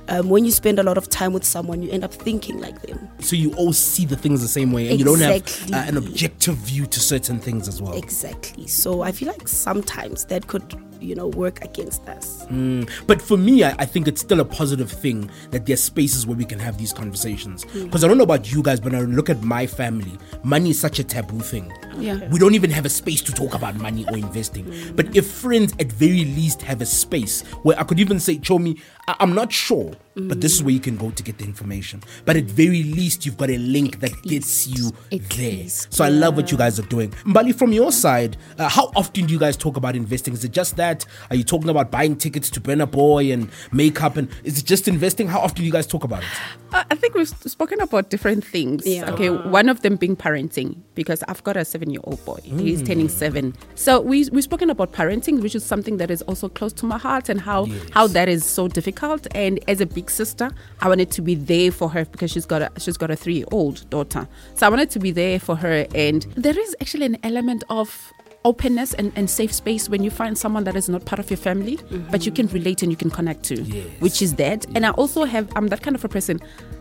Um, 0.09 0.29
when 0.29 0.45
you 0.45 0.51
spend 0.51 0.79
a 0.79 0.83
lot 0.83 0.99
of 0.99 1.09
time 1.09 1.33
with 1.33 1.45
someone, 1.45 1.83
you 1.83 1.91
end 1.91 2.05
up 2.05 2.13
thinking 2.13 2.61
like 2.61 2.83
them. 2.83 3.09
So 3.21 3.35
you 3.35 3.55
all 3.55 3.73
see 3.73 4.05
the 4.05 4.17
things 4.17 4.43
the 4.43 4.49
same 4.49 4.71
way 4.71 4.89
and 4.89 4.99
you 4.99 5.05
don't 5.07 5.21
have 5.21 5.73
uh, 5.73 5.77
an 5.89 5.97
objective 5.97 6.57
view 6.57 6.85
to 6.87 7.01
certain 7.01 7.39
things 7.39 7.69
as 7.69 7.81
well. 7.81 7.95
Exactly. 7.95 8.67
So 8.67 9.01
I 9.01 9.13
feel 9.13 9.29
like 9.29 9.49
sometimes 9.49 10.27
that 10.27 10.47
could, 10.47 10.75
you 11.01 11.15
know, 11.15 11.29
work 11.29 11.65
against 11.65 12.07
us. 12.09 12.45
Mm. 12.47 12.91
But 13.07 13.23
for 13.23 13.39
me, 13.39 13.65
I, 13.65 13.75
I 13.79 13.87
think 13.87 14.09
it's 14.09 14.21
still 14.21 14.41
a 14.41 14.45
positive 14.45 14.91
thing 14.91 15.31
that 15.53 15.65
there's 15.65 15.83
spaces 15.83 16.27
where 16.27 16.37
we 16.37 16.45
can 16.45 16.59
have 16.59 16.77
these 16.77 16.93
conversations. 16.93 17.65
Because 17.65 18.05
I 18.05 18.09
don't 18.09 18.19
know 18.19 18.25
about 18.25 18.53
you 18.53 18.63
guys, 18.63 18.79
but 18.79 18.93
when 18.93 19.01
I 19.01 19.05
look 19.05 19.31
at 19.31 19.43
my 19.43 19.67
family, 19.67 20.19
money 20.43 20.71
is 20.71 20.79
such 20.79 20.99
a 20.99 21.05
taboo 21.05 21.41
thing. 21.41 21.73
Yeah. 21.99 22.29
We 22.29 22.39
don't 22.39 22.55
even 22.55 22.71
have 22.71 22.85
a 22.87 22.89
space 22.91 23.23
to 23.23 23.33
talk 23.33 23.55
about 23.55 23.77
money 23.77 24.05
or 24.11 24.17
investing. 24.17 24.73
But 24.95 25.17
if 25.17 25.27
friends 25.27 25.75
at 25.81 25.91
very 25.93 26.25
least 26.25 26.63
have 26.63 26.81
a 26.81 26.87
space 26.87 27.43
where 27.63 27.79
I 27.79 27.85
could 27.85 28.01
even 28.01 28.21
say, 28.21 28.37
Chomi, 28.37 28.81
I- 29.09 29.17
I'm 29.21 29.35
not 29.35 29.53
sure, 29.53 29.93
but 30.17 30.41
this 30.41 30.55
is 30.55 30.63
where 30.63 30.73
you 30.73 30.81
can 30.81 30.97
go 30.97 31.11
to 31.11 31.23
get 31.23 31.39
the 31.39 31.45
information. 31.45 32.03
But 32.25 32.37
at 32.37 32.45
very 32.45 32.83
least, 32.83 33.27
you've 33.27 33.37
got 33.37 33.51
a 33.51 33.59
link 33.59 34.01
that 34.01 34.21
gets 34.23 34.67
you 34.67 34.89
At 35.13 35.29
there. 35.31 35.51
least, 35.51 35.93
So 35.93 36.05
I 36.05 36.09
love 36.09 36.37
what 36.37 36.51
you 36.51 36.57
guys 36.59 36.79
are 36.79 36.87
doing. 36.87 37.11
Mbali, 37.25 37.55
from 37.55 37.73
your 37.73 37.93
side, 37.93 38.37
uh, 38.59 38.69
how 38.69 38.91
often 38.97 39.27
do 39.27 39.33
you 39.33 39.39
guys 39.39 39.57
talk 39.57 39.77
about 39.77 39.95
investing? 39.95 40.33
Is 40.35 40.43
it 40.45 40.53
just 40.53 40.77
that? 40.77 41.05
Are 41.31 41.37
you 41.37 41.45
talking 41.45 41.69
about 41.69 41.91
buying 41.91 42.17
tickets 42.17 42.49
to 42.51 42.61
Burna 42.61 42.91
Boy 42.91 43.31
and 43.33 43.51
makeup? 43.73 44.17
And 44.17 44.29
is 44.43 44.59
it 44.59 44.65
just 44.65 44.89
investing? 44.89 45.29
How 45.29 45.41
often 45.41 45.57
do 45.57 45.65
you 45.65 45.73
guys 45.73 45.87
talk 45.87 46.03
about 46.05 46.23
it? 46.23 46.29
Uh, 46.73 46.83
I 46.91 46.95
think 46.95 47.15
we've 47.15 47.29
spoken 47.29 47.81
about 47.81 48.09
different 48.11 48.45
things. 48.45 48.87
Yeah. 48.87 49.11
Okay, 49.13 49.29
one 49.31 49.69
of 49.69 49.83
them 49.83 49.97
being 49.97 50.17
parenting 50.17 50.77
because 50.95 51.23
I've 51.29 51.45
got 51.45 51.57
a 51.57 51.65
seven-year-old 51.87 52.25
boy. 52.25 52.41
Mm. 52.45 52.61
He's 52.61 52.83
turning 52.83 53.09
seven. 53.09 53.55
So 53.75 54.01
we 54.01 54.29
we've 54.31 54.45
spoken 54.45 54.71
about 54.71 54.93
parenting, 54.93 55.41
which 55.41 55.55
is 55.55 55.65
something 55.65 55.99
that 55.99 56.11
is 56.11 56.23
also 56.23 56.49
close 56.49 56.73
to 56.75 56.87
my 56.87 56.99
heart, 56.99 57.29
and 57.29 57.41
how 57.41 57.67
how 57.93 58.07
that 58.09 58.29
is 58.29 58.45
so 58.45 58.69
difficult. 58.69 59.27
And 59.35 59.61
as 59.69 59.81
a 59.81 59.87
big 59.87 60.11
sister, 60.11 60.51
I 60.81 60.89
wanted 60.89 61.11
to 61.13 61.23
be 61.23 61.35
there 61.35 61.71
for 61.71 61.89
her 61.91 62.05
because 62.05 62.31
she's 62.31 62.47
got 62.47 62.63
a 62.63 62.71
she's 62.79 62.97
got 62.97 63.11
a 63.11 63.17
three-year-old 63.17 63.89
daughter. 63.91 64.29
So 64.55 64.67
I 64.67 64.71
wanted 64.71 64.91
to 64.91 64.99
be 64.99 65.13
there 65.13 65.39
for 65.39 65.57
her. 65.57 65.87
And 65.95 66.23
there 66.37 66.59
is 66.59 66.77
actually 66.81 67.07
an 67.07 67.19
element 67.23 67.65
of 67.71 68.13
openness 68.45 68.95
and, 68.95 69.13
and 69.17 69.29
safe 69.29 69.53
space 69.53 69.89
when 69.89 70.05
you 70.05 70.11
find 70.11 70.39
someone 70.39 70.63
that 70.63 70.77
is 70.77 70.89
not 70.89 71.05
part 71.05 71.19
of 71.19 71.29
your 71.29 71.37
family 71.37 71.79
mm-hmm. 71.79 72.11
but 72.13 72.25
you 72.25 72.31
can 72.31 72.47
relate 72.49 72.81
and 72.81 72.93
you 72.93 72.97
can 72.97 73.11
connect 73.11 73.43
to 73.43 73.57
which 73.99 74.23
is 74.23 74.35
that 74.35 74.65
and 74.77 74.87
i 74.87 74.91
also 74.91 75.25
have 75.25 75.49
i'm 75.57 75.67
that 75.67 75.83
kind 75.83 75.97
of 75.97 76.05
a 76.05 76.09
person 76.09 76.39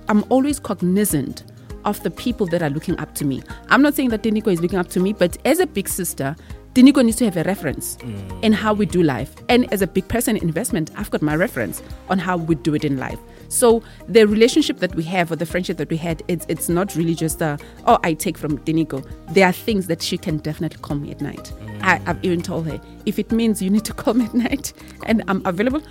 i'm 0.08 0.24
always 0.30 0.60
cognizant 0.60 1.44
of 1.86 2.02
the 2.04 2.12
people 2.12 2.46
that 2.48 2.62
are 2.62 2.70
looking 2.70 2.98
up 3.00 3.14
to 3.16 3.26
me 3.26 3.42
i'm 3.70 3.82
not 3.82 3.94
saying 3.94 4.10
that 4.10 4.22
Tinyiko 4.24 4.48
is 4.52 4.62
looking 4.62 4.80
up 4.80 4.90
to 4.90 5.00
me 5.00 5.14
but 5.14 5.38
as 5.46 5.60
a 5.60 5.68
big 5.68 5.88
sister 5.88 6.36
Tinyiko 6.76 7.06
needs 7.06 7.16
to 7.18 7.24
have 7.24 7.38
a 7.38 7.44
reference 7.44 7.98
in 8.42 8.52
how 8.52 8.74
we 8.74 8.86
do 8.86 9.02
life. 9.02 9.34
And 9.48 9.72
as 9.72 9.82
a 9.82 9.88
big 9.88 10.06
person 10.10 10.36
in 10.36 10.44
investment, 10.44 10.92
I've 10.98 11.10
got 11.10 11.22
my 11.22 11.34
reference 11.34 11.82
on 12.10 12.20
how 12.20 12.36
we 12.36 12.56
do 12.56 12.76
it 12.76 12.84
in 12.84 12.98
life. 12.98 13.18
So 13.48 13.82
the 14.10 14.28
relationship 14.28 14.80
that 14.80 14.94
we 14.94 15.04
have 15.04 15.32
or 15.32 15.38
the 15.38 15.46
friendship 15.46 15.78
that 15.78 15.90
we 15.90 15.96
had, 15.96 16.22
it's 16.28 16.46
it's 16.50 16.68
not 16.68 16.94
really 16.98 17.16
just 17.16 17.42
a 17.42 17.58
oh 17.86 17.98
I 18.04 18.14
take 18.14 18.38
from 18.38 18.58
Tinyiko. 18.58 19.08
There 19.34 19.48
are 19.48 19.54
things 19.54 19.88
that 19.88 20.02
she 20.02 20.18
can 20.18 20.40
definitely 20.40 20.80
call 20.82 20.98
me 20.98 21.12
at 21.12 21.22
night. 21.22 21.54
I, 21.82 22.02
I've 22.08 22.22
even 22.26 22.42
told 22.42 22.68
her 22.68 22.82
if 23.06 23.20
it 23.20 23.32
means 23.32 23.62
you 23.62 23.70
need 23.70 23.86
to 23.86 23.94
call 23.94 24.14
me 24.14 24.26
at 24.26 24.34
night 24.34 24.74
and 25.06 25.24
I'm 25.30 25.46
available, 25.46 25.82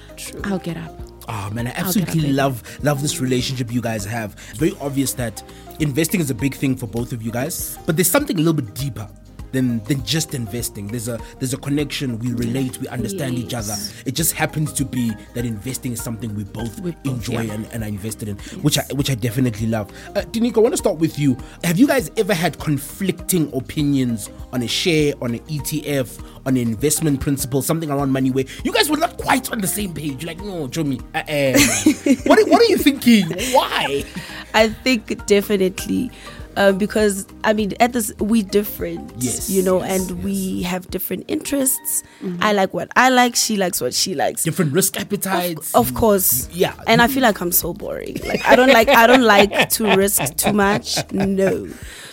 I'll 0.45 0.59
get 0.59 0.77
up. 0.77 1.14
Oh 1.29 1.51
man, 1.51 1.67
I 1.69 1.71
absolutely 1.71 2.33
love 2.33 2.63
love 2.85 3.01
this 3.01 3.21
relationship 3.21 3.73
you 3.73 3.81
guys 3.81 4.05
have. 4.05 4.37
It's 4.51 4.59
very 4.59 4.77
obvious 4.81 5.15
that 5.15 5.43
investing 5.81 6.21
is 6.21 6.31
a 6.31 6.35
big 6.35 6.55
thing 6.55 6.77
for 6.77 6.87
both 6.87 7.13
of 7.13 7.23
you 7.23 7.31
guys, 7.31 7.79
but 7.87 7.97
there's 7.97 8.11
something 8.11 8.37
a 8.37 8.41
little 8.41 8.55
bit 8.55 8.75
deeper 8.75 9.09
than 9.55 9.83
than 9.85 10.05
just 10.05 10.35
investing. 10.35 10.89
There's 10.89 11.09
a 11.09 11.19
there's 11.39 11.55
a 11.55 11.57
connection. 11.57 12.19
We 12.19 12.33
relate. 12.33 12.79
We 12.81 12.89
understand 12.89 13.35
each 13.37 13.55
other. 13.55 13.75
It 14.05 14.15
just 14.15 14.33
happens 14.33 14.73
to 14.75 14.85
be 14.85 15.13
that 15.35 15.47
investing 15.47 15.93
is 15.93 16.03
something 16.03 16.35
we 16.35 16.45
both, 16.45 16.79
We 16.81 16.91
both, 16.91 17.07
enjoy 17.07 17.43
yeah. 17.43 17.55
and, 17.55 17.67
and 17.73 17.85
are 17.85 17.89
invested 17.89 18.29
in, 18.29 18.37
which 18.63 18.79
I 18.79 18.85
which 18.93 19.11
I 19.11 19.15
definitely 19.15 19.69
love. 19.69 19.91
Uh, 20.15 20.23
I 20.35 20.61
want 20.61 20.73
to 20.73 20.77
start 20.77 20.99
with 20.99 21.19
you. 21.19 21.37
Have 21.63 21.79
you 21.79 21.87
guys 21.87 22.11
ever 22.17 22.35
had 22.35 22.59
conflicting 22.59 23.53
opinions 23.55 24.29
on 24.53 24.63
a 24.63 24.69
share, 24.69 25.15
on 25.23 25.35
an 25.35 25.41
ETF, 25.41 26.23
on 26.45 26.57
an 26.57 26.63
investment 26.63 27.21
principle, 27.21 27.63
something 27.63 27.91
around 27.91 28.11
money 28.11 28.31
where 28.31 28.45
you 28.65 28.73
guys 28.73 28.91
were 28.91 28.97
not 28.97 29.17
quite 29.17 29.51
on 29.53 29.61
the 29.61 29.67
same 29.67 29.95
page? 29.95 30.23
You're 30.23 30.35
like, 30.35 30.45
no, 30.45 30.67
Jomi, 30.69 31.01
uh, 31.15 31.19
uh, 31.29 32.23
what, 32.27 32.49
what 32.49 32.61
are 32.61 32.71
you 32.71 32.79
thinking? 32.79 33.27
Why? 33.55 34.05
I 34.53 34.69
think 34.69 35.27
definitely. 35.27 36.11
Um, 36.57 36.79
because 36.79 37.27
I 37.43 37.53
mean, 37.53 37.73
at 37.81 37.93
this 37.93 38.13
we 38.21 38.43
different, 38.43 39.13
Yes, 39.19 39.51
you 39.51 39.63
know, 39.63 39.83
yes, 39.83 40.09
and 40.11 40.23
we 40.23 40.63
have 40.63 40.89
different 40.91 41.25
interests. 41.29 42.03
I 42.41 42.53
like 42.53 42.73
what 42.73 42.89
I 42.97 43.09
like, 43.11 43.35
she 43.37 43.57
likes 43.57 43.81
what 43.81 43.93
she 43.95 44.15
likes. 44.15 44.45
Different 44.45 44.73
risk 44.73 44.99
appetites. 44.99 45.75
Of 45.75 45.95
course, 45.95 46.49
Yeah. 46.53 46.75
And 46.87 47.03
I 47.03 47.09
feel 47.09 47.23
like 47.23 47.41
I'm 47.41 47.53
so 47.53 47.73
boring. 47.75 48.19
Like 48.27 48.45
I 48.47 48.57
don't 48.57 48.73
like 48.73 48.89
I 48.89 49.07
don't 49.07 49.23
like 49.25 49.69
to 49.71 49.97
risk 49.97 50.37
too 50.37 50.53
much. 50.53 50.99
No. 51.13 51.69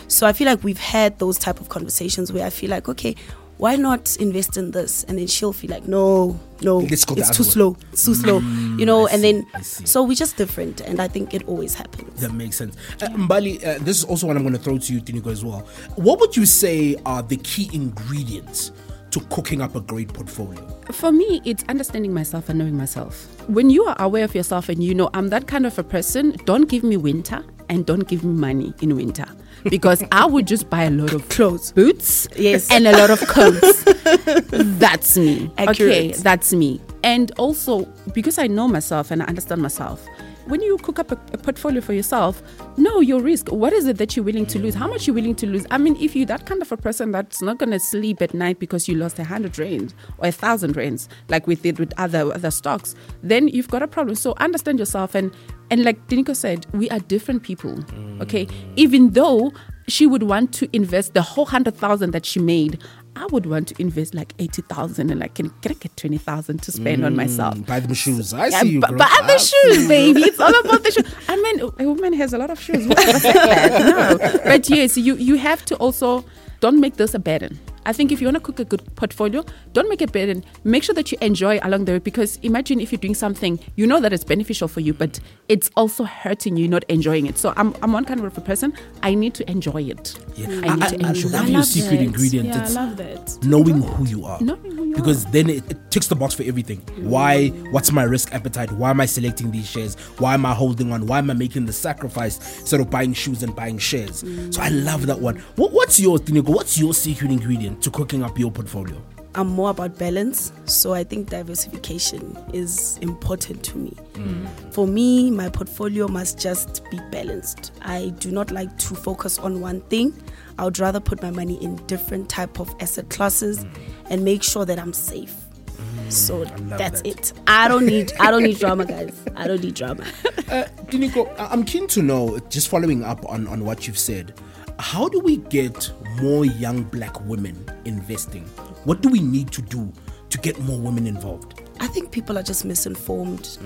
So 0.07 0.27
I 0.27 0.33
feel 0.33 0.45
like 0.45 0.63
we've 0.63 0.77
had 0.79 1.19
those 1.19 1.37
type 1.37 1.61
of 1.61 1.69
conversations 1.69 2.33
where 2.33 2.45
I 2.45 2.49
feel 2.49 2.69
like, 2.69 2.89
okay, 2.89 3.15
why 3.61 3.75
not 3.75 4.17
invest 4.17 4.57
in 4.57 4.71
this? 4.71 5.03
And 5.03 5.19
then 5.19 5.27
she'll 5.27 5.53
feel 5.53 5.69
like, 5.69 5.87
no, 5.87 6.39
no, 6.63 6.79
Let's 6.79 7.05
go 7.05 7.13
the 7.13 7.21
it's 7.21 7.29
too 7.29 7.43
way. 7.43 7.49
slow, 7.49 7.77
it's 7.93 8.03
too 8.03 8.15
slow, 8.15 8.39
you 8.79 8.87
know. 8.87 9.07
I 9.07 9.11
and 9.11 9.23
then 9.23 9.45
so 9.61 10.01
we're 10.01 10.15
just 10.15 10.35
different, 10.35 10.81
and 10.81 10.99
I 10.99 11.07
think 11.07 11.35
it 11.35 11.47
always 11.47 11.75
happens. 11.75 12.19
That 12.21 12.33
makes 12.33 12.55
sense. 12.55 12.75
Uh, 12.99 13.09
Mbali, 13.09 13.63
uh, 13.63 13.77
this 13.83 13.99
is 13.99 14.03
also 14.03 14.25
what 14.25 14.35
I'm 14.35 14.41
going 14.41 14.55
to 14.55 14.59
throw 14.59 14.79
to 14.79 14.93
you, 14.93 14.99
Tinyiko, 14.99 15.27
as 15.31 15.45
well. 15.45 15.59
What 15.95 16.19
would 16.19 16.35
you 16.35 16.47
say 16.47 16.95
are 17.05 17.21
the 17.21 17.37
key 17.37 17.69
ingredients 17.71 18.71
to 19.11 19.19
cooking 19.29 19.61
up 19.61 19.75
a 19.75 19.81
great 19.81 20.11
portfolio? 20.11 20.59
For 20.91 21.11
me, 21.11 21.39
it's 21.45 21.63
understanding 21.69 22.15
myself 22.15 22.49
and 22.49 22.57
knowing 22.57 22.75
myself. 22.75 23.27
When 23.47 23.69
you 23.69 23.83
are 23.83 23.95
aware 23.99 24.23
of 24.23 24.33
yourself 24.33 24.69
and 24.69 24.83
you 24.83 24.95
know 24.95 25.11
I'm 25.13 25.27
that 25.29 25.45
kind 25.45 25.67
of 25.67 25.77
a 25.77 25.83
person, 25.83 26.35
don't 26.45 26.67
give 26.67 26.83
me 26.83 26.97
winter 26.97 27.43
and 27.71 27.85
don't 27.87 28.07
give 28.07 28.23
me 28.23 28.33
money 28.33 28.73
in 28.81 28.95
winter. 28.95 29.25
Because 29.63 30.03
I 30.11 30.25
would 30.25 30.47
just 30.47 30.69
buy 30.69 30.83
a 30.83 30.89
lot 30.91 31.13
of 31.13 31.27
Clothes. 31.29 31.71
boots, 31.71 32.27
Yes. 32.35 32.69
and 32.71 32.87
a 32.87 32.91
lot 32.97 33.09
of 33.11 33.19
coats. 33.27 33.83
that's 34.79 35.17
me. 35.17 35.49
Okay, 35.59 36.11
that's 36.11 36.51
me. 36.53 36.81
And 37.03 37.31
also 37.37 37.85
because 38.13 38.37
I 38.37 38.47
know 38.47 38.67
myself 38.67 39.11
and 39.11 39.21
I 39.21 39.25
understand 39.25 39.61
myself, 39.61 40.05
when 40.47 40.61
you 40.63 40.77
cook 40.79 40.97
up 40.97 41.11
a, 41.11 41.19
a 41.33 41.37
portfolio 41.37 41.79
for 41.81 41.93
yourself, 41.93 42.41
know 42.75 42.99
your 42.99 43.21
risk. 43.21 43.49
What 43.51 43.71
is 43.73 43.85
it 43.85 43.97
that 43.99 44.15
you're 44.15 44.25
willing 44.25 44.47
to 44.47 44.59
lose? 44.59 44.73
How 44.73 44.87
much 44.87 45.05
you're 45.05 45.13
willing 45.13 45.35
to 45.35 45.45
lose? 45.47 45.65
I 45.69 45.77
mean, 45.77 45.95
if 46.01 46.15
you're 46.15 46.25
that 46.25 46.47
kind 46.47 46.61
of 46.63 46.71
a 46.71 46.77
person 46.77 47.11
that's 47.11 47.41
not 47.43 47.59
going 47.59 47.69
to 47.71 47.79
sleep 47.79 48.21
at 48.23 48.33
night 48.33 48.57
because 48.59 48.87
you 48.87 48.95
lost 48.95 49.19
a 49.19 49.23
hundred 49.23 49.57
rands 49.59 49.93
or 50.17 50.27
a 50.29 50.31
thousand 50.31 50.75
rands, 50.75 51.07
like 51.29 51.45
we 51.45 51.55
did 51.55 51.77
with 51.79 51.93
other 51.97 52.33
other 52.33 52.49
stocks, 52.51 52.95
then 53.21 53.47
you've 53.47 53.69
got 53.69 53.83
a 53.83 53.87
problem. 53.87 54.15
So 54.15 54.33
understand 54.37 54.79
yourself 54.79 55.13
and 55.13 55.31
and 55.71 55.83
like 55.83 56.05
Tinyiko 56.07 56.35
said, 56.35 56.65
we 56.73 56.89
are 56.89 56.99
different 56.99 57.43
people. 57.43 57.83
Okay, 58.21 58.47
even 58.75 59.11
though 59.11 59.51
she 59.87 60.05
would 60.05 60.23
want 60.23 60.53
to 60.53 60.69
invest 60.73 61.13
the 61.13 61.21
whole 61.21 61.45
hundred 61.45 61.75
thousand 61.75 62.11
that 62.11 62.25
she 62.25 62.39
made. 62.39 62.81
I 63.13 63.25
would 63.25 63.45
want 63.45 63.67
to 63.67 63.75
invest 63.81 64.13
like 64.15 64.33
eighty 64.39 64.61
thousand 64.61 65.11
and 65.11 65.19
like 65.19 65.33
can, 65.33 65.49
can 65.61 65.71
I 65.73 65.75
get 65.75 65.97
twenty 65.97 66.17
thousand 66.17 66.61
to 66.63 66.71
spend 66.71 67.03
on 67.03 67.11
mm, 67.11 67.17
myself? 67.17 67.65
Buy 67.65 67.81
them 67.81 67.93
shoes. 67.93 68.33
I 68.33 68.47
Yeah, 68.47 68.61
see 68.61 68.69
you, 68.69 68.79
girl. 68.81 68.97
buy 68.97 69.19
the 69.27 69.37
shoes, 69.37 69.85
baby. 69.89 70.21
It's 70.21 70.39
all 70.39 70.57
about 70.61 70.81
the 70.85 70.91
shoes. 70.91 71.13
I 71.27 71.35
mean, 71.35 71.59
a 71.77 71.83
woman 71.83 72.13
has 72.13 72.31
a 72.31 72.37
lot 72.37 72.49
of 72.49 72.59
shoes. 72.61 72.85
Who 72.85 72.91
ever 72.93 73.19
said 73.19 73.33
that? 73.33 73.71
No. 73.83 74.39
But 74.45 74.69
yes, 74.69 74.97
you, 74.97 75.15
you 75.15 75.35
have 75.35 75.65
to 75.65 75.75
also 75.75 76.23
don't 76.61 76.79
make 76.79 76.95
this 76.95 77.13
a 77.13 77.19
burden. 77.19 77.59
I 77.85 77.93
think 77.93 78.11
if 78.11 78.21
you 78.21 78.27
want 78.27 78.35
to 78.35 78.41
cook 78.41 78.59
a 78.59 78.65
good 78.65 78.95
portfolio, 78.95 79.43
don't 79.73 79.89
make 79.89 80.01
it 80.01 80.09
a 80.09 80.11
burden. 80.11 80.43
Make 80.63 80.83
sure 80.83 80.93
that 80.95 81.11
you 81.11 81.17
enjoy 81.21 81.59
along 81.63 81.85
the 81.85 81.93
way 81.93 81.99
because 81.99 82.37
imagine 82.43 82.79
if 82.79 82.91
you're 82.91 82.99
doing 82.99 83.15
something, 83.15 83.59
you 83.75 83.87
know 83.87 83.99
that 83.99 84.13
it's 84.13 84.23
beneficial 84.23 84.67
for 84.67 84.81
you, 84.81 84.93
but 84.93 85.19
it's 85.49 85.69
also 85.75 86.03
hurting 86.03 86.57
you, 86.57 86.67
not 86.67 86.83
enjoying 86.89 87.25
it. 87.25 87.37
So 87.37 87.53
I'm, 87.57 87.73
I'm 87.81 87.91
one 87.91 88.05
kind 88.05 88.19
of 88.23 88.37
a 88.37 88.41
person, 88.41 88.73
I 89.01 89.15
need 89.15 89.33
to 89.35 89.49
enjoy 89.49 89.83
it. 89.83 90.17
Yeah. 90.35 90.47
I 90.47 90.75
need 90.75 90.83
I- 90.83 90.87
to 90.89 91.05
I 91.05 91.09
enjoy 91.09 91.29
love 91.29 91.47
it. 91.49 91.51
your 91.51 91.63
secret 91.63 91.97
that. 91.97 92.03
ingredient. 92.03 92.47
Yeah, 92.49 92.61
It's 92.63 92.75
I 92.75 92.85
love 92.85 92.97
that. 92.97 93.37
knowing 93.43 93.81
who 93.81 94.05
you 94.05 94.25
are. 94.25 94.39
Knowing 94.41 94.71
who 94.75 94.83
you 94.85 94.95
because 94.95 95.25
then 95.27 95.49
it, 95.49 95.63
it 95.71 95.77
ticks 95.89 96.07
the 96.07 96.15
box 96.15 96.33
for 96.35 96.43
everything. 96.43 96.77
Why? 96.97 97.47
What's 97.71 97.91
my 97.91 98.03
risk 98.03 98.33
appetite? 98.33 98.71
Why 98.73 98.89
am 98.91 99.01
I 99.01 99.05
selecting 99.05 99.51
these 99.51 99.67
shares? 99.67 99.95
Why 100.19 100.33
am 100.35 100.45
I 100.45 100.53
holding 100.53 100.91
on? 100.91 101.07
Why 101.07 101.19
am 101.19 101.31
I 101.31 101.33
making 101.33 101.65
the 101.65 101.73
sacrifice 101.73 102.37
instead 102.59 102.79
of 102.81 102.89
buying 102.89 103.13
shoes 103.13 103.41
and 103.41 103.55
buying 103.55 103.77
shares? 103.77 104.21
Mm. 104.23 104.53
So 104.53 104.61
I 104.61 104.69
love 104.69 105.07
that 105.07 105.19
one. 105.19 105.37
What, 105.55 105.71
what's 105.71 105.99
your 105.99 106.17
Tinyiko? 106.17 106.49
What's 106.49 106.77
your 106.77 106.93
secret 106.93 107.31
ingredient 107.31 107.70
to 107.79 107.91
cooking 107.91 108.23
up 108.23 108.37
your 108.37 108.51
portfolio? 108.51 109.01
I'm 109.33 109.47
more 109.47 109.69
about 109.69 109.97
balance, 109.97 110.51
so 110.65 110.93
I 110.93 111.05
think 111.05 111.29
diversification 111.29 112.37
is 112.51 112.97
important 112.97 113.63
to 113.63 113.77
me. 113.77 113.95
Mm. 114.15 114.73
For 114.73 114.85
me, 114.85 115.31
my 115.31 115.47
portfolio 115.47 116.09
must 116.09 116.37
just 116.37 116.83
be 116.91 116.99
balanced. 117.11 117.71
I 117.81 118.09
do 118.19 118.29
not 118.29 118.51
like 118.51 118.77
to 118.79 118.95
focus 118.95 119.39
on 119.39 119.61
one 119.61 119.79
thing. 119.81 120.13
I 120.59 120.65
would 120.65 120.79
rather 120.79 120.99
put 120.99 121.21
my 121.21 121.31
money 121.31 121.55
in 121.63 121.77
different 121.87 122.27
type 122.27 122.59
of 122.59 122.75
asset 122.81 123.09
classes 123.09 123.63
mm. 123.63 123.69
and 124.09 124.25
make 124.25 124.43
sure 124.43 124.65
that 124.65 124.77
I'm 124.77 124.91
safe. 124.91 125.33
Mm. 125.33 126.11
So 126.11 126.43
that's 126.43 127.01
that. 127.01 127.07
it. 127.07 127.33
I 127.47 127.69
don't 127.69 127.85
need 127.85 128.11
I 128.19 128.31
don't 128.31 128.43
need 128.43 128.59
drama, 128.59 128.85
guys. 128.85 129.17
I 129.37 129.47
don't 129.47 129.63
need 129.63 129.75
drama. 129.75 130.03
Uh, 130.51 130.65
Tinyiko, 130.87 131.33
I- 131.39 131.45
I'm 131.45 131.63
keen 131.63 131.87
to 131.87 132.01
know, 132.01 132.37
just 132.49 132.67
following 132.67 133.05
up 133.05 133.25
on, 133.29 133.47
on 133.47 133.63
what 133.63 133.87
you've 133.87 133.97
said, 133.97 134.33
how 134.81 135.07
do 135.07 135.19
we 135.19 135.37
get 135.37 135.93
more 136.19 136.43
young 136.43 136.81
black 136.81 137.23
women 137.27 137.55
investing? 137.85 138.43
What 138.83 139.01
do 139.01 139.09
we 139.09 139.19
need 139.19 139.51
to 139.51 139.61
do 139.61 139.93
to 140.29 140.37
get 140.39 140.59
more 140.61 140.79
women 140.79 141.05
involved? 141.05 141.61
I 141.79 141.85
think 141.87 142.11
people 142.11 142.35
are 142.35 142.43
just 142.43 142.65
misinformed. 142.65 143.59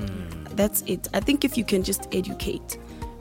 That's 0.52 0.82
it. 0.82 1.08
I 1.14 1.22
think 1.22 1.46
if 1.46 1.58
you 1.58 1.64
can 1.64 1.84
just 1.84 2.10
educate 2.14 2.78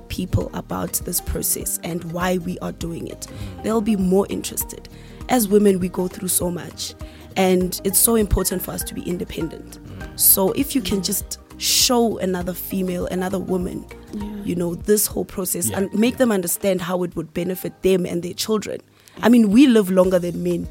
people 0.08 0.50
about 0.54 0.94
this 1.04 1.20
process 1.20 1.78
and 1.84 2.02
why 2.12 2.38
we 2.38 2.58
are 2.58 2.72
doing 2.72 3.06
it, 3.06 3.28
they'll 3.62 3.80
be 3.80 3.94
more 3.94 4.26
interested. 4.28 4.88
As 5.28 5.46
women, 5.46 5.78
we 5.78 5.88
go 5.88 6.08
through 6.08 6.28
so 6.28 6.50
much, 6.50 6.94
and 7.36 7.80
it's 7.84 7.98
so 7.98 8.16
important 8.16 8.60
for 8.60 8.72
us 8.72 8.82
to 8.84 8.94
be 8.94 9.02
independent. 9.02 9.78
So 10.16 10.50
if 10.52 10.74
you 10.74 10.82
can 10.82 11.00
just 11.00 11.38
show 11.64 12.18
another 12.18 12.52
female, 12.52 13.06
another 13.06 13.38
woman, 13.38 13.84
you 14.44 14.54
know, 14.54 14.74
this 14.74 15.06
whole 15.06 15.24
process 15.24 15.70
Yeah, 15.70 15.78
and 15.78 15.94
make 15.94 16.18
them 16.18 16.30
understand 16.30 16.80
how 16.80 17.02
it 17.02 17.16
would 17.16 17.32
benefit 17.34 17.82
them 17.82 18.06
and 18.06 18.22
their 18.22 18.34
children. 18.34 18.80
I 19.22 19.28
mean, 19.28 19.50
we 19.50 19.66
live 19.66 19.90
longer 19.90 20.18
than 20.18 20.42
men. 20.42 20.68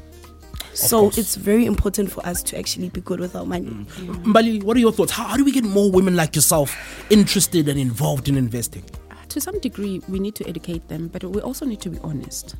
So 0.74 1.02
course. 1.02 1.18
it's 1.18 1.36
very 1.36 1.66
important 1.66 2.10
for 2.10 2.26
us 2.26 2.42
to 2.44 2.58
actually 2.58 2.88
be 2.88 3.00
good 3.00 3.20
with 3.20 3.36
our 3.36 3.46
money. 3.46 3.68
Mm. 3.68 4.24
Mbali, 4.24 4.62
what 4.62 4.76
are 4.76 4.80
your 4.80 4.90
thoughts? 4.90 5.12
How, 5.12 5.24
how 5.24 5.36
do 5.36 5.44
we 5.44 5.52
get 5.52 5.64
more 5.64 5.90
women 5.90 6.16
like 6.16 6.34
yourself 6.34 6.76
interested 7.10 7.68
and 7.68 7.78
involved 7.78 8.28
in 8.28 8.36
investing? 8.36 8.84
To 9.34 9.40
some 9.40 9.58
degree, 9.58 10.00
we 10.08 10.18
need 10.20 10.34
to 10.36 10.48
educate 10.48 10.86
them, 10.88 11.08
but 11.08 11.24
we 11.24 11.40
also 11.40 11.66
need 11.66 11.80
to 11.82 11.90
be 11.90 11.98
honest. 12.02 12.54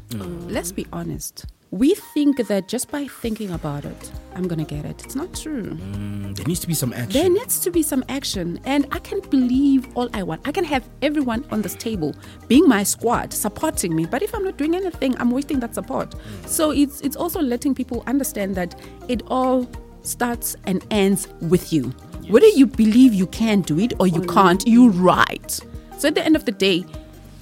Let's 0.48 0.72
be 0.72 0.86
honest. 0.92 1.46
We 1.70 1.94
think 2.14 2.46
that 2.46 2.68
just 2.68 2.90
by 2.90 3.06
thinking 3.06 3.50
about 3.50 3.84
it, 3.84 4.12
I'm 4.34 4.46
going 4.46 4.64
to 4.64 4.74
get 4.74 4.84
it. 4.84 5.04
It's 5.04 5.14
not 5.16 5.34
true. 5.34 5.70
Mm, 5.70 6.36
there 6.36 6.46
needs 6.46 6.60
to 6.60 6.68
be 6.68 6.74
some 6.74 6.92
action. 6.92 7.20
There 7.20 7.30
needs 7.30 7.58
to 7.60 7.70
be 7.70 7.82
some 7.82 8.04
action. 8.08 8.60
And 8.64 8.86
I 8.92 8.98
can 9.00 9.20
believe 9.20 9.88
all 9.96 10.08
I 10.14 10.22
want. 10.22 10.46
I 10.46 10.52
can 10.52 10.64
have 10.64 10.88
everyone 11.02 11.44
on 11.50 11.62
this 11.62 11.74
table 11.74 12.14
being 12.46 12.68
my 12.68 12.84
squad, 12.84 13.32
supporting 13.32 13.94
me. 13.94 14.06
But 14.06 14.22
if 14.22 14.34
I'm 14.34 14.44
not 14.44 14.56
doing 14.56 14.74
anything, 14.74 15.16
I'm 15.18 15.30
wasting 15.30 15.58
that 15.60 15.74
support. 15.74 16.14
So 16.46 16.70
it's 16.70 17.00
it's 17.00 17.16
also 17.16 17.40
letting 17.40 17.74
people 17.74 18.04
understand 18.06 18.54
that 18.54 18.80
it 19.08 19.22
all 19.26 19.68
starts 20.02 20.54
and 20.66 20.84
ends 20.90 21.26
with 21.40 21.72
you. 21.72 21.92
Whether 22.28 22.48
you 22.48 22.66
believe 22.66 23.14
you 23.14 23.26
can 23.26 23.62
do 23.62 23.78
it 23.80 23.94
or 23.98 24.06
you 24.06 24.22
can't, 24.22 24.62
you're 24.66 24.90
right. 24.90 25.60
So 25.98 26.08
at 26.08 26.14
the 26.14 26.24
end 26.24 26.36
of 26.36 26.44
the 26.44 26.52
day, 26.52 26.84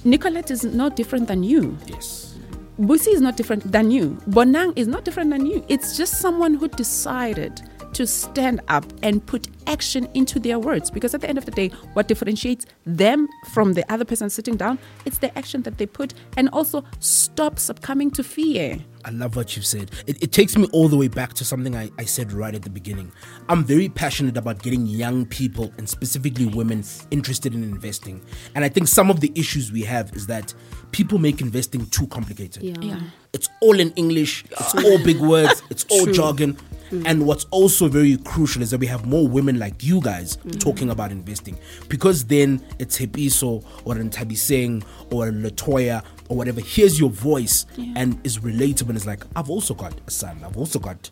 Nicolette 0.03 0.51
is 0.51 0.63
no 0.63 0.89
different 0.89 1.27
than 1.27 1.43
you. 1.43 1.77
yes. 1.87 2.35
Busi 2.79 3.13
is 3.13 3.21
not 3.21 3.37
different 3.37 3.71
than 3.71 3.91
you. 3.91 4.17
Bonang 4.29 4.73
is 4.75 4.87
not 4.87 5.05
different 5.05 5.29
than 5.29 5.45
you. 5.45 5.63
It's 5.69 5.95
just 5.95 6.19
someone 6.19 6.55
who 6.55 6.67
decided 6.67 7.61
to 7.93 8.07
stand 8.07 8.61
up 8.67 8.85
and 9.01 9.25
put 9.25 9.47
action 9.67 10.07
into 10.13 10.39
their 10.39 10.59
words. 10.59 10.91
Because 10.91 11.13
at 11.13 11.21
the 11.21 11.29
end 11.29 11.37
of 11.37 11.45
the 11.45 11.51
day, 11.51 11.69
what 11.93 12.07
differentiates 12.07 12.65
them 12.85 13.27
from 13.53 13.73
the 13.73 13.91
other 13.91 14.05
person 14.05 14.29
sitting 14.29 14.57
down, 14.57 14.79
it's 15.05 15.19
the 15.19 15.35
action 15.37 15.61
that 15.63 15.77
they 15.77 15.85
put 15.85 16.13
and 16.37 16.49
also 16.49 16.83
stop 16.99 17.59
succumbing 17.59 18.11
to 18.11 18.23
fear. 18.23 18.79
I 19.05 19.09
love 19.09 19.35
what 19.35 19.55
you've 19.55 19.65
said. 19.65 19.91
It, 20.07 20.23
it 20.23 20.31
takes 20.31 20.57
me 20.57 20.67
all 20.71 20.87
the 20.87 20.95
way 20.95 21.09
back 21.09 21.33
to 21.33 21.45
something 21.45 21.75
I, 21.75 21.91
I 21.97 22.05
said 22.05 22.31
right 22.31 22.55
at 22.55 22.61
the 22.61 22.69
beginning. 22.69 23.11
I'm 23.49 23.63
very 23.63 23.89
passionate 23.89 24.37
about 24.37 24.63
getting 24.63 24.85
young 24.85 25.25
people 25.25 25.73
and 25.77 25.89
specifically 25.89 26.45
women 26.45 26.83
interested 27.11 27.53
in 27.53 27.63
investing. 27.63 28.23
And 28.55 28.63
I 28.63 28.69
think 28.69 28.87
some 28.87 29.09
of 29.09 29.19
the 29.19 29.31
issues 29.35 29.71
we 29.71 29.81
have 29.83 30.13
is 30.13 30.27
that 30.27 30.53
people 30.91 31.19
make 31.19 31.41
investing 31.41 31.85
too 31.87 32.07
complicated. 32.07 32.63
Yeah. 32.63 32.75
Yeah. 32.79 32.99
It's 33.33 33.49
all 33.61 33.79
in 33.79 33.91
English, 33.93 34.45
it's 34.51 34.75
all 34.75 35.03
big 35.03 35.19
words, 35.19 35.63
it's 35.69 35.85
all 35.89 36.05
jargon. 36.05 36.57
Mm. 36.93 37.03
And 37.07 37.25
what's 37.25 37.45
also 37.51 37.87
very 37.87 38.17
crucial 38.17 38.61
is 38.61 38.71
that 38.71 38.79
we 38.79 38.87
have 38.87 39.05
more 39.05 39.27
women 39.27 39.57
like 39.57 39.83
you 39.83 39.99
guys 39.99 40.37
mm. 40.37 40.59
talking 40.59 40.91
about 40.91 41.11
investing. 41.11 41.57
Because 41.89 42.25
then 42.25 42.63
it's 42.77 42.99
Hepiso 42.99 43.63
or 43.83 43.95
Ntabiseng 43.95 44.83
or 45.11 45.31
Latoya 45.31 46.03
or 46.29 46.37
whatever 46.37 46.61
hears 46.61 46.99
your 46.99 47.09
voice 47.09 47.65
and 47.95 48.19
is 48.23 48.39
relatable 48.39 48.89
and 48.89 48.97
is 48.97 49.07
like, 49.07 49.23
I've 49.35 49.49
also 49.49 49.73
got 49.73 49.93
a 50.05 50.11
son, 50.11 50.39
I've 50.45 50.57
also 50.57 50.79
got 50.79 51.09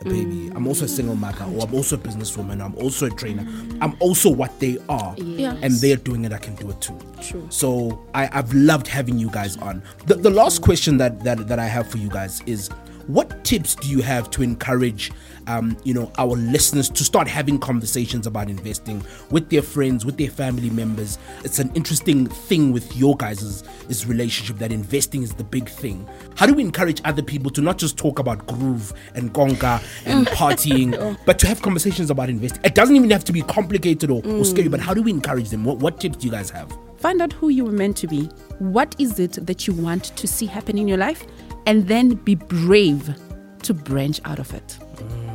a 0.00 0.04
baby, 0.04 0.48
mm. 0.48 0.56
I'm 0.56 0.66
also 0.66 0.84
a 0.86 0.88
single 0.88 1.14
mother, 1.14 1.44
or 1.44 1.66
I'm 1.66 1.74
also 1.74 1.96
a 1.96 1.98
businesswoman, 1.98 2.64
I'm 2.64 2.74
also 2.76 3.06
a 3.06 3.10
trainer, 3.10 3.46
I'm 3.80 3.96
also 4.00 4.30
what 4.30 4.58
they 4.58 4.78
are. 4.88 5.14
Yeah. 5.16 5.56
And 5.62 5.74
they're 5.74 5.96
doing 5.96 6.24
it, 6.24 6.32
I 6.32 6.38
can 6.38 6.54
do 6.56 6.70
it 6.70 6.80
too. 6.80 6.98
True. 7.20 7.46
So 7.50 8.04
I, 8.14 8.28
I've 8.32 8.52
loved 8.52 8.86
having 8.88 9.18
you 9.18 9.30
guys 9.30 9.56
on. 9.58 9.82
The, 10.06 10.14
the 10.14 10.30
last 10.30 10.62
question 10.62 10.96
that, 10.98 11.22
that 11.24 11.46
that 11.48 11.58
I 11.58 11.66
have 11.66 11.88
for 11.88 11.98
you 11.98 12.08
guys 12.08 12.40
is 12.46 12.68
what 13.06 13.44
tips 13.44 13.74
do 13.74 13.88
you 13.88 14.02
have 14.02 14.30
to 14.30 14.42
encourage 14.42 15.10
um, 15.48 15.76
you 15.82 15.92
know 15.92 16.12
our 16.18 16.36
listeners 16.36 16.88
to 16.88 17.02
start 17.02 17.26
having 17.26 17.58
conversations 17.58 18.28
about 18.28 18.48
investing 18.48 19.04
with 19.30 19.50
their 19.50 19.62
friends 19.62 20.04
with 20.04 20.16
their 20.16 20.30
family 20.30 20.70
members? 20.70 21.18
It's 21.44 21.58
an 21.58 21.70
interesting 21.74 22.26
thing 22.26 22.72
with 22.72 22.96
your 22.96 23.16
guys' 23.16 23.64
is 23.88 24.06
relationship 24.06 24.58
that 24.58 24.72
investing 24.72 25.22
is 25.22 25.34
the 25.34 25.44
big 25.44 25.68
thing. 25.68 26.08
How 26.36 26.46
do 26.46 26.54
we 26.54 26.62
encourage 26.62 27.00
other 27.04 27.22
people 27.22 27.50
to 27.52 27.60
not 27.60 27.78
just 27.78 27.96
talk 27.96 28.18
about 28.18 28.46
groove 28.46 28.92
and 29.14 29.32
gonga 29.32 29.80
and 30.06 30.26
partying 30.28 31.18
but 31.26 31.38
to 31.40 31.46
have 31.46 31.62
conversations 31.62 32.10
about 32.10 32.28
investing? 32.28 32.60
It 32.64 32.74
doesn't 32.74 32.94
even 32.96 33.10
have 33.10 33.24
to 33.24 33.32
be 33.32 33.42
complicated 33.42 34.10
or, 34.10 34.24
or 34.26 34.44
scary 34.44 34.68
but 34.68 34.80
how 34.80 34.94
do 34.94 35.02
we 35.02 35.10
encourage 35.10 35.50
them? 35.50 35.64
What, 35.64 35.78
what 35.78 36.00
tips 36.00 36.18
do 36.18 36.26
you 36.26 36.32
guys 36.32 36.50
have? 36.50 36.72
Find 37.02 37.20
out 37.20 37.32
who 37.32 37.48
you 37.48 37.64
were 37.64 37.72
meant 37.72 37.96
to 37.96 38.06
be. 38.06 38.26
What 38.60 38.94
is 38.96 39.18
it 39.18 39.32
that 39.44 39.66
you 39.66 39.72
want 39.72 40.16
to 40.16 40.28
see 40.28 40.46
happen 40.46 40.78
in 40.78 40.86
your 40.86 40.98
life? 40.98 41.26
And 41.66 41.86
then 41.88 42.14
be 42.14 42.34
brave 42.34 43.14
to 43.62 43.74
branch 43.74 44.20
out 44.24 44.38
of 44.38 44.52
it. 44.52 44.78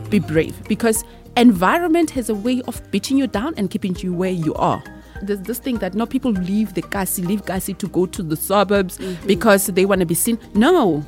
Be 0.10 0.20
brave 0.20 0.62
because 0.68 1.04
environment 1.36 2.10
has 2.12 2.30
a 2.30 2.36
way 2.36 2.62
of 2.68 2.82
beating 2.92 3.18
you 3.18 3.28
down 3.28 3.54
and 3.58 3.70
keeping 3.70 3.96
you 3.98 4.14
where 4.14 4.32
you 4.32 4.54
are. 4.56 4.84
There's 5.22 5.42
this 5.42 5.60
thing 5.60 5.78
that 5.80 5.96
no 5.96 6.06
people 6.06 6.32
leave 6.32 6.74
the 6.74 6.82
Kasi, 6.82 7.24
leave 7.24 7.46
Kasi 7.46 7.74
to 7.76 7.88
go 7.88 8.06
to 8.06 8.22
the 8.22 8.36
suburbs 8.36 9.00
because 9.26 9.68
they 9.68 9.86
want 9.86 10.00
to 10.02 10.06
be 10.06 10.14
seen. 10.14 10.38
No. 10.54 11.06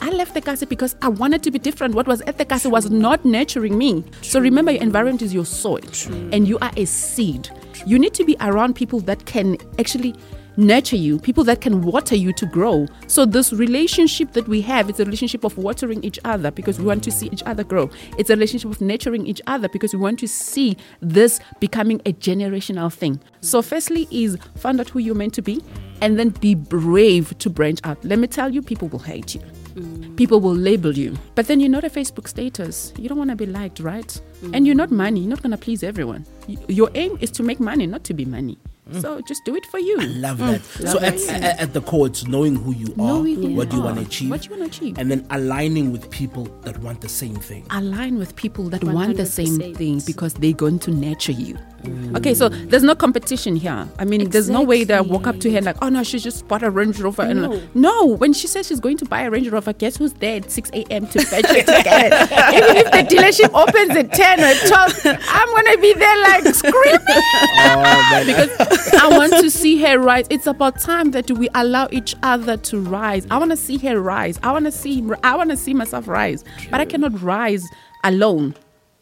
I 0.00 0.10
left 0.10 0.34
the 0.34 0.40
Kasi 0.40 0.66
because 0.66 0.96
I 1.02 1.08
wanted 1.08 1.42
to 1.44 1.50
be 1.50 1.58
different. 1.58 1.94
What 1.94 2.06
was 2.06 2.20
at 2.22 2.38
the 2.38 2.44
Kasi 2.44 2.68
was 2.68 2.90
not 2.90 3.24
nurturing 3.24 3.78
me. 3.78 4.04
So 4.22 4.40
remember, 4.40 4.72
your 4.72 4.82
environment 4.82 5.22
is 5.22 5.32
your 5.32 5.44
soil, 5.46 5.80
and 6.32 6.48
you 6.48 6.58
are 6.58 6.72
a 6.76 6.84
seed. 6.84 7.48
You 7.86 7.98
need 7.98 8.12
to 8.14 8.24
be 8.24 8.36
around 8.40 8.74
people 8.74 9.00
that 9.00 9.24
can 9.24 9.56
actually 9.78 10.14
nurture 10.56 10.96
you, 10.96 11.18
people 11.18 11.44
that 11.44 11.60
can 11.60 11.82
water 11.82 12.14
you 12.14 12.32
to 12.34 12.46
grow. 12.46 12.86
So 13.06 13.24
this 13.24 13.52
relationship 13.52 14.32
that 14.32 14.46
we 14.48 14.60
have, 14.62 14.88
it's 14.88 15.00
a 15.00 15.04
relationship 15.04 15.44
of 15.44 15.56
watering 15.58 16.02
each 16.04 16.18
other 16.24 16.50
because 16.50 16.78
we 16.78 16.84
want 16.84 17.02
to 17.04 17.10
see 17.10 17.28
each 17.28 17.42
other 17.44 17.64
grow. 17.64 17.90
It's 18.18 18.30
a 18.30 18.34
relationship 18.34 18.70
of 18.70 18.80
nurturing 18.80 19.26
each 19.26 19.40
other 19.46 19.68
because 19.68 19.92
we 19.92 20.00
want 20.00 20.18
to 20.20 20.28
see 20.28 20.76
this 21.00 21.40
becoming 21.60 22.00
a 22.06 22.12
generational 22.12 22.92
thing. 22.92 23.20
So 23.40 23.62
firstly 23.62 24.08
is 24.10 24.36
find 24.56 24.80
out 24.80 24.88
who 24.88 24.98
you're 24.98 25.14
meant 25.14 25.34
to 25.34 25.42
be 25.42 25.62
and 26.00 26.18
then 26.18 26.30
be 26.30 26.54
brave 26.54 27.36
to 27.38 27.50
branch 27.50 27.80
out. 27.84 28.04
Let 28.04 28.18
me 28.18 28.26
tell 28.26 28.50
you, 28.52 28.62
people 28.62 28.88
will 28.88 28.98
hate 28.98 29.34
you. 29.34 29.40
Mm. 29.74 30.16
People 30.16 30.40
will 30.40 30.54
label 30.54 30.92
you. 30.92 31.16
But 31.34 31.46
then 31.46 31.60
you're 31.60 31.70
not 31.70 31.84
a 31.84 31.90
Facebook 31.90 32.28
status. 32.28 32.92
You 32.96 33.08
don't 33.08 33.18
want 33.18 33.30
to 33.30 33.36
be 33.36 33.46
liked, 33.46 33.80
right? 33.80 34.20
And 34.52 34.66
you're 34.66 34.76
not 34.76 34.90
money. 34.90 35.20
You're 35.20 35.30
not 35.30 35.42
going 35.42 35.52
to 35.52 35.56
please 35.56 35.82
everyone. 35.82 36.26
Your 36.68 36.90
aim 36.94 37.16
is 37.20 37.30
to 37.32 37.42
make 37.42 37.58
money, 37.58 37.86
not 37.86 38.04
to 38.04 38.14
be 38.14 38.24
money. 38.24 38.58
Mm. 38.90 39.00
So 39.00 39.20
just 39.22 39.44
do 39.46 39.56
it 39.56 39.64
for 39.66 39.78
you. 39.78 39.98
Love 40.00 40.38
mm. 40.38 40.50
that. 40.52 40.64
so 40.64 40.98
love 40.98 41.04
at, 41.04 41.14
at, 41.30 41.60
at 41.60 41.72
the 41.72 41.80
core, 41.80 42.06
it's 42.06 42.26
knowing 42.26 42.54
who 42.56 42.72
you 42.72 42.88
are, 42.98 43.06
Knowing 43.16 43.36
who 43.42 43.54
what 43.54 43.72
you 43.72 43.78
you 43.78 43.84
want 43.84 43.96
to 43.96 44.02
achieve, 44.04 44.30
what 44.30 44.44
you 44.44 44.50
wanna 44.50 44.66
achieve. 44.66 44.98
and 44.98 45.10
then 45.10 45.26
aligning 45.30 45.90
with 45.90 46.10
people 46.10 46.44
that 46.62 46.76
want 46.78 47.00
the 47.00 47.08
same 47.08 47.34
thing. 47.36 47.64
align 47.70 48.18
with 48.18 48.36
people 48.36 48.68
that 48.68 48.84
want 48.84 49.16
the 49.16 49.24
same 49.26 49.58
thing 49.74 50.00
because 50.06 50.34
they're 50.34 50.52
going 50.52 50.78
to 50.80 50.90
nurture 50.90 51.32
you. 51.32 51.58
Mm. 51.84 52.16
Okay, 52.16 52.32
so 52.34 52.48
there's 52.48 52.82
no 52.82 52.94
competition 52.94 53.56
here. 53.56 53.86
I 53.98 54.04
mean, 54.06 54.30
there's 54.30 54.48
no 54.48 54.62
way 54.62 54.84
that 54.84 54.96
I 54.96 55.00
walk 55.02 55.26
up 55.26 55.38
to 55.40 55.50
her 55.50 55.56
and 55.58 55.66
like, 55.66 55.76
oh 55.82 55.90
no, 55.90 56.02
she 56.02 56.18
just 56.18 56.48
bought 56.48 56.62
a 56.62 56.70
Range 56.70 56.98
Rover. 56.98 57.22
And 57.22 57.42
No. 57.42 57.48
like, 57.50 57.74
no, 57.74 58.06
when 58.06 58.32
she 58.32 58.46
says 58.46 58.66
she's 58.68 58.80
going 58.80 58.96
to 58.98 59.04
buy 59.04 59.22
a 59.22 59.30
Range 59.30 59.48
Rover, 59.50 59.74
guess 59.74 59.98
who's 59.98 60.14
there 60.14 60.36
at 60.38 60.50
6 60.50 60.70
a.m. 60.72 61.06
to 61.08 61.20
fetch 61.22 61.46
her 61.46 61.62
to 61.62 61.82
it? 61.86 62.12
Even 62.54 62.76
if 62.76 62.90
the 62.90 63.14
dealership 63.14 63.52
opens 63.52 63.90
at 63.96 64.12
10 64.14 64.40
or 64.40 64.54
12, 64.66 65.18
I'm 65.28 65.48
going 65.48 65.72
to 65.74 65.78
be 65.82 65.92
there 65.92 66.18
like 66.22 66.54
screaming 66.54 67.00
oh, 67.58 68.22
because 68.26 68.73
I 69.00 69.08
want 69.10 69.32
to 69.32 69.50
see 69.50 69.80
her 69.82 69.98
rise. 69.98 70.26
It's 70.30 70.46
about 70.46 70.80
time 70.80 71.10
that 71.12 71.30
we 71.30 71.48
allow 71.54 71.88
each 71.90 72.14
other 72.22 72.56
to 72.56 72.80
rise. 72.80 73.26
I 73.30 73.38
want 73.38 73.50
to 73.50 73.56
see 73.56 73.78
her 73.78 74.00
rise. 74.00 74.38
I 74.42 74.52
want 74.52 74.64
to 74.66 74.72
see 74.72 75.04
I 75.22 75.36
want 75.36 75.50
to 75.50 75.56
see 75.56 75.74
myself 75.74 76.08
rise. 76.08 76.44
But 76.70 76.80
I 76.80 76.84
cannot 76.84 77.20
rise 77.22 77.64
alone. 78.02 78.54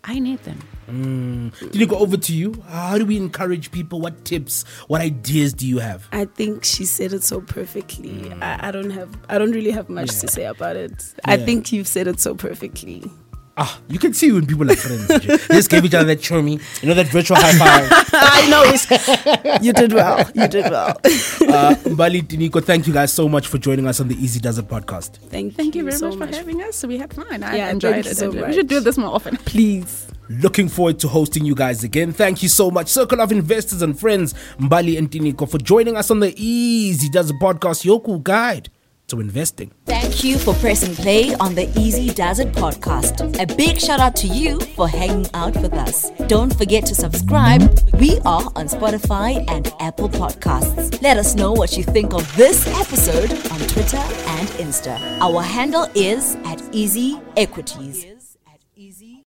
I 0.05 0.19
need 0.19 0.43
them. 0.45 0.59
Mm. 0.89 1.59
Did 1.59 1.77
you 1.77 1.87
go 1.87 1.99
over 1.99 2.17
to 2.17 2.35
you? 2.35 2.61
How 2.69 2.99
do 2.99 3.07
we 3.07 3.17
encourage 3.17 3.71
people? 3.71 4.01
What 4.01 4.25
tips, 4.25 4.65
what 4.89 5.01
ideas 5.01 5.53
do 5.55 5.67
you 5.67 5.79
have? 5.79 6.09
I 6.13 6.25
think 6.25 6.65
she 6.65 6.85
said 6.85 7.13
it 7.13 7.23
so 7.23 7.41
perfectly. 7.41 8.11
Mm. 8.11 8.43
I, 8.43 8.69
I 8.69 8.71
don't 8.73 8.91
have, 8.91 9.17
I 9.29 9.39
don't 9.39 9.53
really 9.53 9.71
have 9.71 9.89
much 9.89 10.11
to 10.21 10.29
say 10.29 10.45
about 10.45 10.77
it. 10.77 11.15
I 11.25 11.37
think 11.37 11.73
you've 11.73 11.89
said 11.89 12.09
it 12.09 12.21
so 12.21 12.35
perfectly. 12.35 13.11
Ah, 13.55 13.81
you 13.89 13.99
can 13.99 14.15
see 14.15 14.33
when 14.33 14.47
people 14.47 14.71
are 14.71 14.75
friends. 14.77 15.07
They 15.09 15.37
just 15.57 15.69
give 15.69 15.85
each 15.85 15.93
other 15.95 16.07
that 16.07 16.21
chummy, 16.23 16.59
you 16.81 16.89
know, 16.89 16.95
that 16.95 17.09
virtual 17.09 17.37
high 17.39 17.53
five. 17.53 17.87
I 18.15 18.49
know 18.49 18.63
it's, 18.65 19.63
you 19.63 19.75
did 19.75 19.93
well. 19.93 20.27
You 20.35 20.49
did 20.49 20.71
well. 20.71 20.89
uh, 20.89 21.75
Mbali 21.85 22.23
Tinyiko, 22.23 22.65
thank 22.65 22.87
you 22.87 22.95
guys 22.95 23.13
so 23.13 23.29
much 23.29 23.47
for 23.49 23.59
joining 23.59 23.87
us 23.87 24.01
on 24.01 24.09
the 24.09 24.15
Easy 24.15 24.41
Does 24.41 24.57
It 24.57 24.69
podcast. 24.69 25.17
Thank, 25.29 25.55
Thank 25.55 25.75
you 25.75 25.83
very 25.85 25.97
so 25.97 26.11
much, 26.17 26.31
for 26.31 26.37
having 26.37 26.63
us. 26.63 26.83
We 26.85 26.97
had 26.97 27.13
fun. 27.13 27.43
I 27.43 27.57
Yeah, 27.57 27.71
enjoyed 27.71 27.97
it. 27.99 28.07
you 28.07 28.15
so 28.15 28.31
we 28.31 28.55
should 28.55 28.69
do 28.69 28.81
this 28.81 28.97
more 28.97 29.15
often. 29.15 29.37
Please. 29.37 30.07
Looking 30.31 30.69
forward 30.71 30.99
to 31.01 31.09
hosting 31.09 31.45
you 31.45 31.55
guys 31.55 31.85
again. 31.85 32.13
Thank 32.15 32.43
you 32.43 32.49
so 32.49 32.71
much, 32.71 32.89
Circle 32.89 33.21
of 33.21 33.33
Investors 33.33 33.83
and 33.83 33.99
Friends, 34.01 34.33
Mbali 34.59 34.97
and 34.97 35.11
Tinyiko, 35.11 35.47
for 35.51 35.59
joining 35.59 35.97
us 35.99 36.11
on 36.11 36.21
the 36.21 36.33
Easy 36.43 37.11
Does 37.11 37.29
It 37.29 37.37
podcast, 37.39 37.85
your 37.85 38.01
cool 38.01 38.19
guide 38.21 38.71
to 39.13 39.21
investing. 39.21 39.71
Thank 39.87 40.25
you 40.25 40.39
for 40.39 40.55
pressing 40.55 40.95
play 40.95 41.35
on 41.35 41.55
the 41.55 41.71
Easy 41.79 42.09
Does 42.09 42.39
It 42.39 42.53
podcast. 42.53 43.15
A 43.41 43.47
big 43.57 43.79
shout 43.79 44.01
out 44.01 44.17
to 44.17 44.27
you 44.27 44.59
for 44.77 44.89
hanging 44.89 45.27
out 45.35 45.55
with 45.63 45.75
us. 45.75 46.11
Don't 46.27 46.55
forget 46.57 46.85
to 46.87 46.95
subscribe. 46.95 47.63
We 48.01 48.19
are 48.25 48.51
on 48.57 48.67
Spotify 48.69 49.45
and 49.49 49.73
Apple 49.81 50.09
Podcasts. 50.09 51.01
Let 51.03 51.19
us 51.19 51.35
know 51.35 51.53
what 51.53 51.77
you 51.77 51.85
think 51.85 52.15
of 52.15 52.25
this 52.37 52.67
episode 52.81 53.31
on 53.53 53.61
Twitter 53.69 54.03
and 54.37 54.49
Insta. 54.59 54.99
Our 55.21 55.43
handle 55.43 55.87
is 55.95 56.37
at 56.45 56.61
Easy 56.73 57.21
Equities. 57.37 58.22